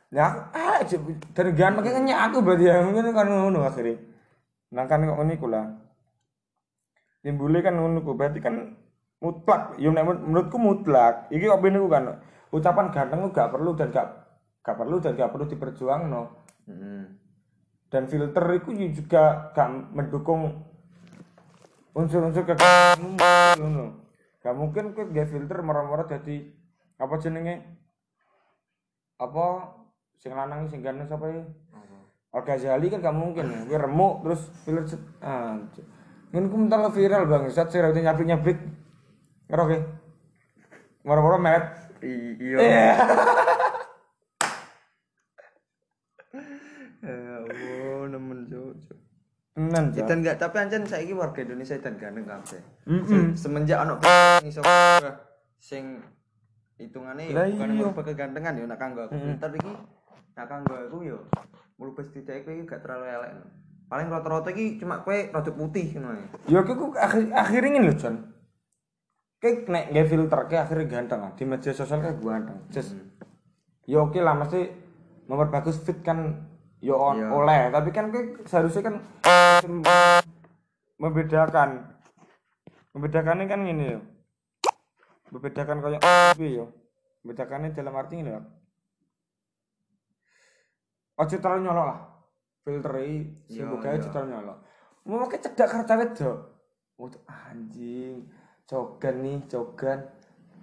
Ya 0.10 0.24
aku 0.26 0.40
ah 0.58 0.80
dari 1.36 1.52
gan 1.54 1.76
makin 1.76 2.08
nyak 2.08 2.20
aku 2.32 2.38
berarti 2.42 2.66
ya 2.72 2.76
ngono 2.82 3.10
kan 3.12 3.28
ngono 3.28 3.60
akhirnya. 3.68 4.00
Nah 4.72 4.84
kan 4.88 5.04
kok 5.04 5.18
ngono 5.20 5.32
iku 5.36 5.48
lah. 5.52 5.66
Timbule 7.20 7.60
kan 7.60 7.76
ngono 7.76 8.00
ku 8.00 8.16
berarti 8.16 8.40
kan 8.40 8.80
mutlak. 9.20 9.76
Ya 9.76 9.92
nek 9.92 10.06
men- 10.08 10.24
menurutku 10.24 10.56
mutlak. 10.56 11.28
Iki 11.36 11.52
opini 11.52 11.84
ku 11.84 11.92
kan 11.92 12.24
ucapan 12.56 12.96
ganteng 12.96 13.28
gak 13.30 13.52
perlu 13.52 13.76
dan 13.76 13.92
gak 13.92 14.08
gak 14.64 14.78
perlu 14.80 14.98
dan 15.04 15.14
gak 15.20 15.32
perlu 15.36 15.46
diperjuangno. 15.46 16.24
Hmm. 16.70 17.18
dan 17.90 18.06
filter 18.06 18.46
itu 18.54 18.70
juga 18.94 19.50
gak 19.58 19.90
mendukung 19.98 20.62
unsur-unsur 21.98 22.46
kegagalan 22.46 23.18
ngono. 23.58 23.86
Gak 24.40 24.54
mungkin 24.54 24.94
kowe 24.94 25.10
gawe 25.10 25.26
filter 25.26 25.58
marah-marah 25.66 26.06
dadi 26.06 26.59
apa 27.00 27.14
jenenge? 27.18 27.56
Apa 29.18 29.46
sing 30.16 30.32
lanang 30.32 30.68
sing 30.68 30.84
ganteng 30.84 31.08
sapa 31.08 31.26
ya? 31.28 31.44
Al 32.30 32.46
Ghazali 32.46 32.88
kan 32.88 33.02
gak 33.02 33.16
mungkin 33.16 33.50
ya. 33.50 33.60
Kowe 33.66 33.80
remuk 33.80 34.14
terus 34.22 34.42
filter 34.62 34.86
set 34.86 35.02
ah. 35.20 35.58
Ku 36.30 36.56
mental 36.56 36.94
viral 36.94 37.26
bang, 37.26 37.50
saat 37.50 37.74
sing 37.74 37.82
rambutnya 37.82 38.14
nyabrik-nyabrik. 38.14 38.60
Ngeroke. 39.50 39.78
Marah-marah 41.02 41.42
meret. 41.42 41.66
Iya. 42.06 42.58
Ya 47.00 47.16
Allah, 47.40 48.12
nemen. 48.12 48.46
Cok. 48.46 48.76
Tenan, 49.56 49.84
Cok. 49.90 50.06
Dan 50.06 50.18
enggak, 50.22 50.36
tapi 50.38 50.56
anjen 50.60 50.84
saiki 50.84 51.16
warga 51.16 51.42
Indonesia 51.42 51.80
dan 51.80 51.96
ganteng 51.96 52.28
kabeh. 52.28 52.60
Se- 52.86 53.34
Semenjak 53.40 53.88
ono 53.88 53.96
iso 54.44 54.62
sing 55.70 56.00
hitungane 56.80 57.36
Lah 57.36 57.44
ya 57.46 57.54
bukan 57.54 57.68
iya. 57.70 57.78
merubah 57.78 58.04
kegantengan 58.08 58.54
ya 58.56 58.64
nak 58.66 58.80
kanggo 58.80 59.02
aku. 59.06 59.16
Filter 59.16 59.52
iki 59.54 59.72
nak 60.34 60.48
kanggo 60.48 60.76
aku 60.80 60.98
ya 61.04 61.18
merubah 61.76 62.04
setidaknya 62.04 62.42
kowe 62.42 62.54
iki 62.56 62.64
gak 62.66 62.82
terlalu 62.82 63.06
elek. 63.06 63.32
Paling 63.90 64.08
rata-rata 64.08 64.50
iki 64.50 64.80
cuma 64.80 65.02
kowe 65.02 65.18
rada 65.30 65.52
putih 65.52 65.86
ngono 65.94 66.16
ya. 66.16 66.28
Ya 66.48 66.60
aku 66.62 66.96
akhir 66.96 67.22
akhir 67.30 67.62
ingin 67.64 67.84
lho, 67.84 67.94
Jon. 67.94 68.16
Kayak 69.40 69.68
nek 69.68 70.08
filter 70.08 70.40
kayak 70.48 70.64
akhirnya 70.68 70.86
ganteng. 70.90 71.20
Di 71.36 71.44
media 71.44 71.72
sosial 71.72 72.00
kayak 72.00 72.20
ganteng. 72.20 72.58
Just 72.70 72.96
ya 73.84 74.00
oke 74.00 74.20
lah 74.20 74.36
mesti 74.36 74.68
memperbagus 75.26 75.80
fit 75.80 76.00
kan 76.00 76.48
ya 76.80 76.96
on- 76.96 77.20
Iya. 77.20 77.28
oleh, 77.30 77.62
tapi 77.70 77.90
kan 77.90 78.08
kayak 78.08 78.48
seharusnya 78.48 78.84
kan 78.84 78.96
membedakan. 81.02 81.70
Membedakannya 82.92 83.46
kan 83.46 83.60
gini 83.64 83.88
Membedakan 85.30 85.78
kayak 85.82 86.02
piye 86.38 86.62
ya. 86.62 86.66
Membedakannya 87.22 87.76
dalam 87.76 87.94
arti 87.94 88.16
ini 88.22 88.32
ya. 88.34 88.42
Ojo 91.20 91.36
terlalu 91.38 91.62
nyolok 91.68 91.86
lah. 91.86 92.00
Filter 92.64 92.94
iki 93.04 93.18
sing 93.52 93.66
Iya, 93.68 93.76
iya. 93.76 93.92
ojo 94.00 94.08
terlalu 94.10 94.30
nyolok. 94.32 94.58
Mau 95.06 95.26
kayak 95.28 95.44
cedak 95.46 95.68
kerja 95.68 95.94
wedok. 96.00 96.38
Oh, 97.00 97.10
anjing. 97.28 98.28
Jogan 98.70 99.16
nih, 99.26 99.38
jogan. 99.50 100.00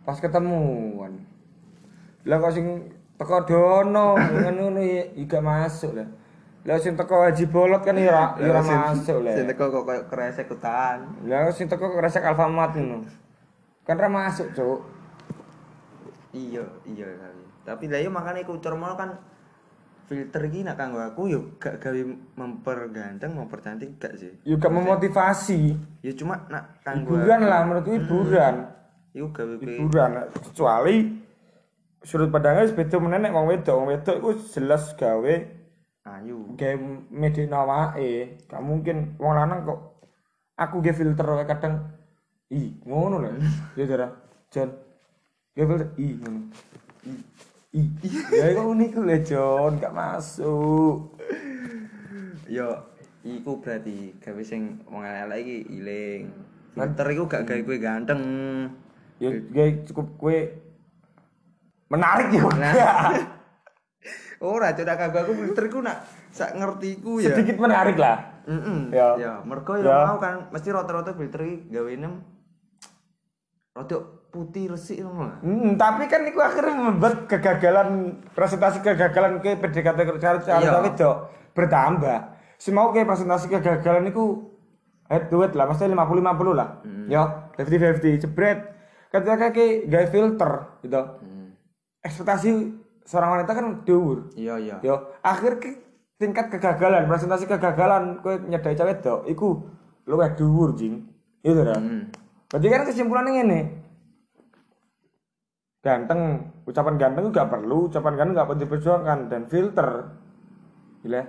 Pas 0.07 0.21
ketemuan. 0.23 1.19
Lah 2.27 2.37
kok 2.39 2.55
sing 2.55 2.95
teko 3.17 3.43
dono 3.49 4.15
ngono 4.19 4.81
ya 4.83 5.09
gak 5.27 5.43
masuk 5.43 5.97
lah. 5.97 6.09
Lah 6.67 6.77
sing 6.79 6.95
teko 6.99 7.23
haji 7.27 7.47
bolot 7.49 7.83
kan 7.83 7.95
ya 7.99 8.11
ora 8.11 8.25
ya 8.39 8.51
ora 8.55 8.63
masuk 8.63 9.19
lah. 9.23 9.35
Sing 9.35 9.47
teko 9.51 9.65
kok 9.71 9.83
koyo 9.87 10.03
kresek 10.11 10.47
hutan. 10.51 11.11
Lah 11.27 11.51
sing 11.51 11.67
teko 11.67 11.99
resek 11.99 12.23
Alfamart 12.23 12.75
ngono. 12.77 13.26
Kan 13.87 14.03
ora 14.03 14.11
masuk, 14.11 14.51
Cuk. 14.51 14.83
Iya, 16.35 16.67
iya 16.91 17.07
kali. 17.07 17.45
Tapi 17.63 17.85
lah 17.87 18.03
yo 18.03 18.11
makane 18.11 18.43
iku 18.43 18.59
cermol 18.59 18.99
kan 18.99 19.17
filter 20.07 20.43
iki 20.47 20.63
nak 20.63 20.79
kanggo 20.79 21.03
aku 21.03 21.27
yo 21.27 21.59
gak 21.59 21.83
gawe 21.83 22.03
memperganteng, 22.39 23.35
mempercantik 23.35 23.99
gak 23.99 24.15
sih. 24.19 24.35
Juga 24.47 24.71
memotivasi. 24.71 25.75
Ya 26.03 26.13
cuma 26.15 26.47
nak 26.51 26.83
kanggo 26.87 27.15
Hiburan 27.15 27.41
lah 27.47 27.61
menurutku 27.67 27.95
hiburan. 27.95 28.55
iku 29.17 29.33
gawe 29.33 29.53
Hiburan 29.65 30.11
kecuali 30.35 30.97
sudut 32.05 32.29
pandangnya 32.29 32.71
beda 32.71 32.97
meneh 33.01 33.19
nek 33.19 33.33
wong 33.35 33.47
wedok, 33.49 33.75
wong 33.81 33.89
wedok 33.97 34.15
iku 34.21 34.31
jelas 34.53 34.95
gawe 34.95 35.35
ayu. 36.07 36.39
gawe 36.55 36.75
medina 37.11 37.67
wae. 37.67 38.39
Gak 38.47 38.63
mungkin 38.63 39.19
wong 39.19 39.33
lanang 39.35 39.67
kok 39.67 39.81
aku 40.55 40.85
gawe 40.85 40.95
filter 40.95 41.27
kadang 41.49 41.96
i 42.53 42.79
ngono 42.87 43.19
lho. 43.19 43.31
Ya. 43.75 44.09
Jon. 44.55 44.71
Gawe 45.57 45.67
filter 45.67 45.89
i 45.99 46.07
ngono. 46.15 46.41
I. 47.03 47.13
I. 47.75 48.09
Ya 48.31 48.45
iku 48.55 48.73
niku 48.77 49.01
lho 49.03 49.19
Jon, 49.27 49.83
gak 49.83 49.95
masuk. 49.97 51.19
Yo 52.47 52.69
iku 53.27 53.59
berarti 53.59 54.15
gawe 54.23 54.43
sing 54.47 54.79
wong 54.87 55.03
elek 55.03 55.39
iki 55.43 55.57
iling. 55.75 56.23
Filter 56.79 57.07
iku 57.11 57.25
gak 57.27 57.43
gawe 57.51 57.61
kowe 57.67 57.79
ganteng. 57.83 58.23
Ya 59.19 59.29
gawe 59.35 59.71
cukup 59.91 60.07
kue 60.15 60.39
menarik 61.91 62.31
ya. 62.31 62.47
Ora 64.37 64.77
cuma 64.77 64.95
kanggo 65.01 65.19
aku 65.25 65.33
filter 65.35 65.65
iku 65.67 65.81
nak 65.83 66.07
sak 66.31 66.55
ngertiku 66.55 67.19
ya. 67.19 67.35
Sedikit 67.35 67.59
menarik 67.59 67.99
lah. 67.99 68.45
Heeh. 68.47 68.95
Ya. 68.95 69.09
Ya, 69.19 69.33
mergo 69.43 69.75
Ya. 69.75 70.05
ya 70.05 70.15
mau 70.15 70.23
kan 70.23 70.47
mesti 70.55 70.71
rata-rata 70.71 71.17
filter 71.19 71.43
iki 71.43 71.75
gawene 71.75 72.36
rada 73.77 73.97
putih 74.33 74.73
resik 74.73 75.05
ngono 75.05 75.29
lah. 75.29 75.39
Hmm, 75.45 75.77
tapi 75.77 76.09
kan 76.09 76.25
itu 76.25 76.41
akhirnya 76.41 76.75
membuat 76.77 77.29
kegagalan 77.29 78.21
presentasi 78.33 78.81
kegagalan 78.81 79.37
ke 79.45 79.61
PDKT 79.61 79.99
Iya. 80.49 80.81
wedok 80.81 81.17
bertambah. 81.53 82.19
Semau 82.57 82.89
ke 82.89 83.05
presentasi 83.05 83.53
kegagalan 83.53 84.09
itu 84.09 84.49
head 85.13 85.29
to 85.29 85.45
head 85.45 85.53
lah, 85.53 85.69
maksudnya 85.69 85.93
50 85.93 86.25
50 86.25 86.57
lah. 86.57 86.69
Ya, 87.07 87.53
50 87.61 88.01
50 88.01 88.23
jebret. 88.25 88.59
Ketika 89.13 89.53
ke 89.53 89.87
gaya 89.87 90.09
filter 90.09 90.81
gitu. 90.81 90.97
Hmm. 91.23 91.53
Ekspektasi 92.01 92.49
seorang 93.05 93.39
wanita 93.39 93.53
kan 93.53 93.67
dhuwur. 93.87 94.33
Iya, 94.35 94.57
iya. 94.59 94.77
Yo, 94.83 95.15
akhir 95.21 95.63
ke 95.63 95.69
tingkat 96.17 96.49
kegagalan, 96.49 97.05
presentasi 97.07 97.45
kegagalan 97.45 98.25
kowe 98.25 98.35
nyedai 98.41 98.73
cawe 98.75 98.89
wedok 98.89 99.21
iku 99.29 99.49
luwih 100.09 100.33
dhuwur, 100.33 100.73
Jing. 100.75 101.07
Gitu 101.45 101.61
kan. 101.61 101.81
Hmm. 101.81 102.05
Berarti 102.47 102.67
kan 102.67 102.83
kesimpulannya 102.87 103.33
ngene. 103.33 103.61
Ganteng, 105.83 106.21
ucapan 106.67 106.95
ganteng 106.99 107.23
itu 107.27 107.35
gak 107.35 107.51
perlu, 107.51 107.87
ucapan 107.87 108.15
ganteng 108.19 108.35
gak 108.35 108.49
perlu 108.51 108.63
diperjuangkan 108.63 109.19
dan 109.31 109.43
filter. 109.47 109.89
Gila. 111.03 111.23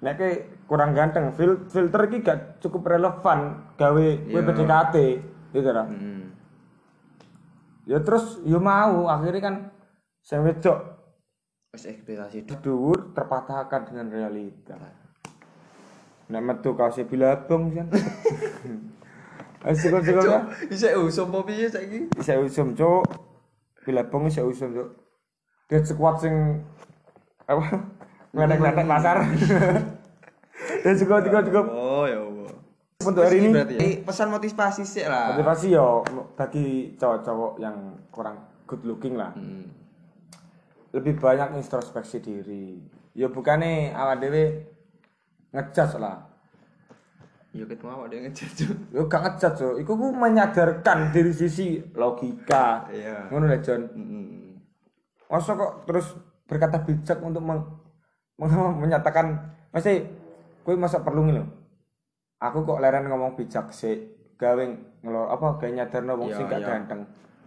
Nek 0.00 0.16
kurang 0.64 0.92
ganteng, 0.92 1.32
fil- 1.32 1.64
filter 1.68 2.00
iki 2.08 2.20
gak 2.20 2.60
cukup 2.60 2.88
relevan 2.88 3.64
gawe 3.76 4.06
Iya. 4.28 4.40
PDKT, 4.40 4.96
gitu 5.52 5.70
kan. 5.72 5.88
Hmm. 5.88 6.24
Ya 7.88 7.98
terus 8.00 8.38
yo 8.44 8.60
mau 8.60 9.08
akhirnya 9.08 9.40
kan 9.42 9.54
sing 10.20 10.44
wedok 10.44 10.78
Wis 11.70 11.86
ekspektasi 11.86 12.46
dhuwur 12.46 13.14
terpatahkan 13.14 13.88
dengan 13.88 14.10
realita. 14.10 14.74
nek 16.30 16.42
metu 16.42 16.74
kaose 16.74 17.02
bilabong 17.02 17.74
kan. 17.74 17.86
Wis 19.60 19.84
cukup-cukup 19.84 20.24
ya. 20.24 20.40
Bisa 20.72 20.86
usum 20.96 21.28
apa 21.28 21.44
piye 21.44 21.68
saiki? 21.68 22.08
Bisa 22.16 22.40
usum, 22.40 22.72
Cuk. 22.72 23.04
Bilabong 23.84 24.24
bisa 24.24 24.40
usum, 24.40 24.72
Cuk. 24.72 24.88
Dia 25.68 25.84
sekuat 25.84 26.24
sing 26.24 26.64
apa? 27.44 27.64
Ngledek-ngledek 28.34 28.86
pasar. 28.88 29.16
Dan 30.80 30.94
cukup 30.96 31.18
cukup 31.28 31.42
cukup. 31.50 31.64
Oh 31.68 32.04
ya 32.08 32.18
Allah. 32.24 32.52
Untuk 33.00 33.22
hari 33.24 33.40
ini 33.40 33.48
ya. 33.56 33.64
pesan 34.04 34.28
motivasi 34.28 34.84
sih 34.84 35.08
lah. 35.08 35.32
motivasi 35.32 35.72
yo 35.72 36.04
bagi 36.36 36.94
cowok-cowok 37.00 37.52
yang 37.56 37.96
kurang 38.12 38.44
good 38.68 38.84
looking 38.84 39.16
lah. 39.16 39.32
Hmm. 39.32 39.72
Lebih 40.92 41.16
banyak 41.16 41.58
introspeksi 41.58 42.20
diri. 42.20 42.80
Ya 43.16 43.26
bukannya 43.32 43.96
awak 43.96 44.20
dhewe 44.20 44.68
ngejudge 45.50 45.96
lah. 45.98 46.29
Ya 47.50 47.66
ketemu 47.66 47.90
awak 47.90 48.06
dia 48.14 48.18
ngejat 48.22 48.50
Cuk. 48.54 48.70
Yo 48.94 49.02
gak 49.10 49.22
ngejudge, 49.26 49.58
Cuk. 49.58 49.74
Iku 49.82 49.92
ku 49.98 50.06
menyadarkan 50.14 51.10
diri 51.10 51.34
sisi 51.34 51.82
logika. 51.98 52.86
Iya. 52.86 53.26
Ngono 53.26 53.50
lah, 53.50 53.58
John. 53.58 53.90
Masa 55.26 55.58
kok 55.58 55.82
terus 55.82 56.14
berkata 56.46 56.82
bijak 56.82 57.18
untuk 57.18 57.42
meng, 57.42 57.62
meng- 58.38 58.78
menyatakan 58.82 59.34
masih 59.70 60.06
kowe 60.62 60.74
masa 60.78 61.02
perlu 61.02 61.26
ngene 61.26 61.42
lho. 61.42 61.46
Aku 62.38 62.62
kok 62.62 62.78
leren 62.78 63.10
ngomong 63.10 63.34
bijak 63.34 63.70
sih 63.70 63.98
gawe 64.38 64.64
ngelo 65.02 65.28
apa 65.28 65.60
gawe 65.60 65.70
nyadarno 65.70 66.16
wong 66.16 66.30
Iya, 66.30 66.36
sing 66.38 66.46
gak 66.46 66.60
iya. 66.62 66.68
ganteng. 66.70 67.00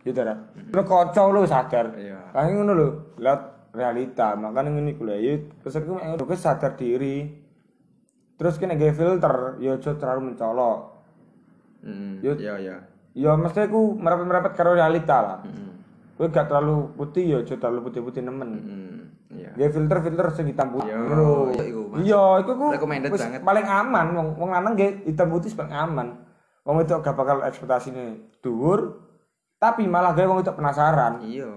Gitu 0.03 0.19
ta. 0.19 0.35
Lu 0.67 0.81
kocok 0.83 1.27
lu 1.31 1.47
sadar. 1.47 1.95
Iya. 1.95 2.19
Kayak 2.35 2.51
ngono 2.53 2.71
lho. 2.75 2.87
Lihat 3.23 3.41
realita, 3.71 4.35
makanya 4.35 4.69
ngene 4.69 4.91
ku 4.95 5.07
lho. 5.07 5.15
Ya 5.15 5.39
ngono, 5.87 6.19
kowe 6.19 6.35
sadar 6.35 6.75
diri. 6.75 7.42
Terus 8.33 8.57
kene 8.57 8.75
gawe 8.75 8.91
filter, 8.91 9.35
ya 9.57 9.77
aja 9.77 9.91
terlalu 9.93 10.33
mencolok. 10.33 10.79
Hmm. 11.83 12.19
Yuk. 12.19 12.37
Ya 12.39 12.55
ya. 12.57 12.77
Ya 13.13 13.31
mesti 13.37 13.69
ku 13.69 13.93
merapet-merapet 13.93 14.57
karo 14.57 14.73
realita 14.73 15.17
lah. 15.21 15.37
Hmm. 15.45 15.77
Kowe 16.13 16.29
gak 16.29 16.45
terlalu 16.45 16.93
putih 16.93 17.25
ya 17.25 17.37
aja 17.41 17.55
terlalu 17.55 17.89
putih-putih 17.89 18.21
nemen. 18.21 18.49
Hmm. 18.53 18.97
Ya. 19.33 19.49
Ya 19.53 19.67
filter-filter 19.69 20.29
sing 20.31 20.45
hitam 20.47 20.69
putih. 20.71 20.93
Ngono. 20.93 21.53
iku, 21.57 21.81
Mas. 21.89 22.05
Iya, 22.05 22.23
iku 22.41 22.51
ku 22.53 22.67
Recommended 22.69 23.09
banget. 23.09 23.41
paling 23.41 23.65
aman 23.65 24.05
wong 24.13 24.27
wong 24.37 24.49
lanang 24.49 24.73
nggih 24.73 25.05
hitam 25.05 25.29
putih 25.29 25.53
paling 25.53 25.73
aman. 25.73 26.07
Wong 26.63 26.79
itu 26.79 26.93
gak 26.95 27.13
bakal 27.13 27.43
ekspektasine 27.43 28.33
dhuwur, 28.39 29.03
tapi 29.57 29.83
malah 29.83 30.13
gawe 30.13 30.27
wong 30.27 30.39
itu 30.41 30.53
penasaran. 30.53 31.21
Iya. 31.21 31.51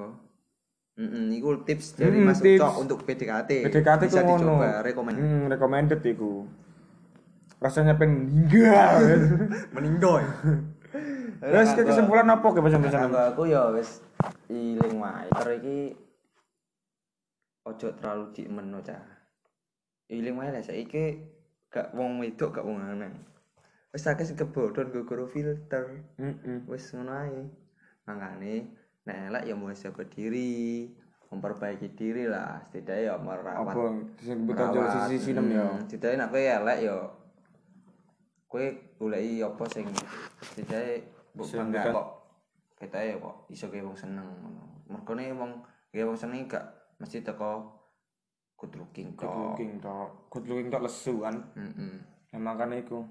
Mm 0.97 1.29
iku 1.31 1.61
tips 1.62 1.93
dari 1.95 2.17
Mm, 2.17 2.27
Mas. 2.27 2.41
Ucok 2.41 2.75
untuk 2.81 2.99
PDKT. 3.05 3.69
PDKT 3.69 4.03
Bisa 4.09 4.25
ngono. 4.25 4.57
dicoba, 4.57 4.81
rekomend. 4.81 5.17
Hmm, 5.17 5.45
recommended 5.47 6.01
iku. 6.01 6.49
Rasanya 7.57 7.97
pengen 7.97 8.29
meninggal. 8.29 8.92
Meninggoy. 9.73 10.25
Terus 11.40 11.73
ke 11.77 11.83
kesimpulan 11.85 12.29
apa 12.29 12.47
ke 12.53 12.61
pesan-pesan? 12.61 13.12
Aku 13.33 13.49
ya 13.49 13.73
wis 13.73 14.01
iling 14.49 14.97
wae. 15.01 15.29
Ter 15.33 15.49
iki 15.61 15.79
ojo 17.66 17.88
terlalu 17.97 18.25
diemeno 18.37 18.81
cah. 18.81 19.03
Iling 20.12 20.37
wae 20.37 20.53
lah 20.53 20.62
saiki 20.62 21.21
gak 21.73 21.92
wong 21.92 22.21
wedok 22.21 22.61
gak 22.61 22.64
wong 22.64 22.81
lanang. 22.81 23.12
Wis 23.92 24.09
akeh 24.09 24.25
sing 24.25 24.37
kebodhon 24.37 24.92
nggo 24.92 25.09
guru 25.09 25.27
filter. 25.29 26.05
Heeh. 26.21 26.64
Wis 26.69 26.92
ngono 26.92 27.12
ae. 27.12 27.40
Nek 29.07 29.19
elek 29.31 29.42
ya 29.47 29.55
mau 29.55 29.71
jaga 29.71 30.03
diri, 30.11 30.90
memperbaiki 31.31 31.95
diri 31.95 32.27
lah, 32.27 32.59
setidaknya 32.66 33.11
ya 33.11 33.14
merawat 33.23 33.55
Apa 33.62 33.83
sing 34.19 34.51
betul 34.51 34.83
sisi 34.90 35.31
sinem 35.31 35.47
ya. 35.55 35.62
Hmm, 35.62 35.87
Setidaknya 35.87 36.27
nek 36.27 36.31
kowe 36.35 36.42
elek 36.42 36.79
ya 36.83 36.97
kowe 38.47 38.65
goleki 38.99 39.43
apa 39.43 39.65
sing 39.69 39.87
mbok 41.37 41.47
bangga 41.53 41.83
bukan- 41.83 41.95
kok 41.95 42.09
kita 42.77 42.99
ya 43.01 43.15
kok 43.17 43.37
iso 43.49 43.67
gawe 43.73 43.83
wong 43.89 43.97
seneng 43.97 44.25
ngono. 44.25 44.63
Mergone 44.93 45.25
wong 45.33 45.53
gawe 45.93 46.05
wong 46.13 46.19
seneng 46.19 46.45
gak 46.45 46.65
mesti 47.01 47.25
teko 47.25 47.73
good 48.57 48.73
looking 48.77 49.13
Good 49.17 49.29
kok. 49.29 49.37
looking 49.53 49.73
tok. 49.81 50.09
Good 50.33 50.45
looking 50.49 50.69
tok 50.73 50.85
lesu 50.85 51.25
kan. 51.25 51.37
Heeh. 51.57 51.97
Ya 52.33 52.39
makane 52.41 52.85
iku. 52.85 53.05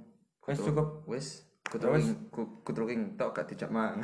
Wis 0.45 0.61
cukup. 0.61 1.05
Wis 1.09 1.27
good 1.65 1.81
looking 1.81 2.13
good, 2.29 2.49
good 2.61 2.77
looking 2.77 3.01
tok 3.17 3.33
gak 3.33 3.49
dijak 3.49 3.73
mang. 3.73 4.01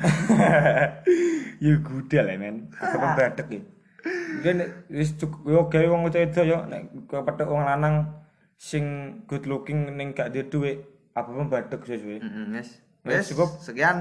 ya 1.62 1.74
gudal 1.78 2.26
ya 2.26 2.34
men 2.34 2.66
aku 2.74 2.96
pembadek 2.98 3.46
ya 3.54 3.62
mungkin 4.02 4.56
wis 4.90 5.14
cukup 5.14 5.40
yo 5.46 5.60
gawe 5.70 5.86
wong 5.94 6.10
itu 6.10 6.42
yo 6.42 6.66
nek 6.66 6.90
kepethuk 7.06 7.46
wong 7.46 7.62
lanang 7.62 8.10
sing 8.58 9.14
good 9.30 9.46
looking 9.46 9.94
ning 9.94 10.10
gak 10.10 10.34
duwe 10.34 10.50
duit 10.50 10.78
apa 11.12 11.28
pembadek 11.28 11.80
sesuai 11.84 12.18
Heeh, 12.24 12.44
wis. 12.56 12.68
Wis, 13.04 13.14
Wis 13.18 13.26
cukup. 13.34 13.50
Sekian. 13.60 13.96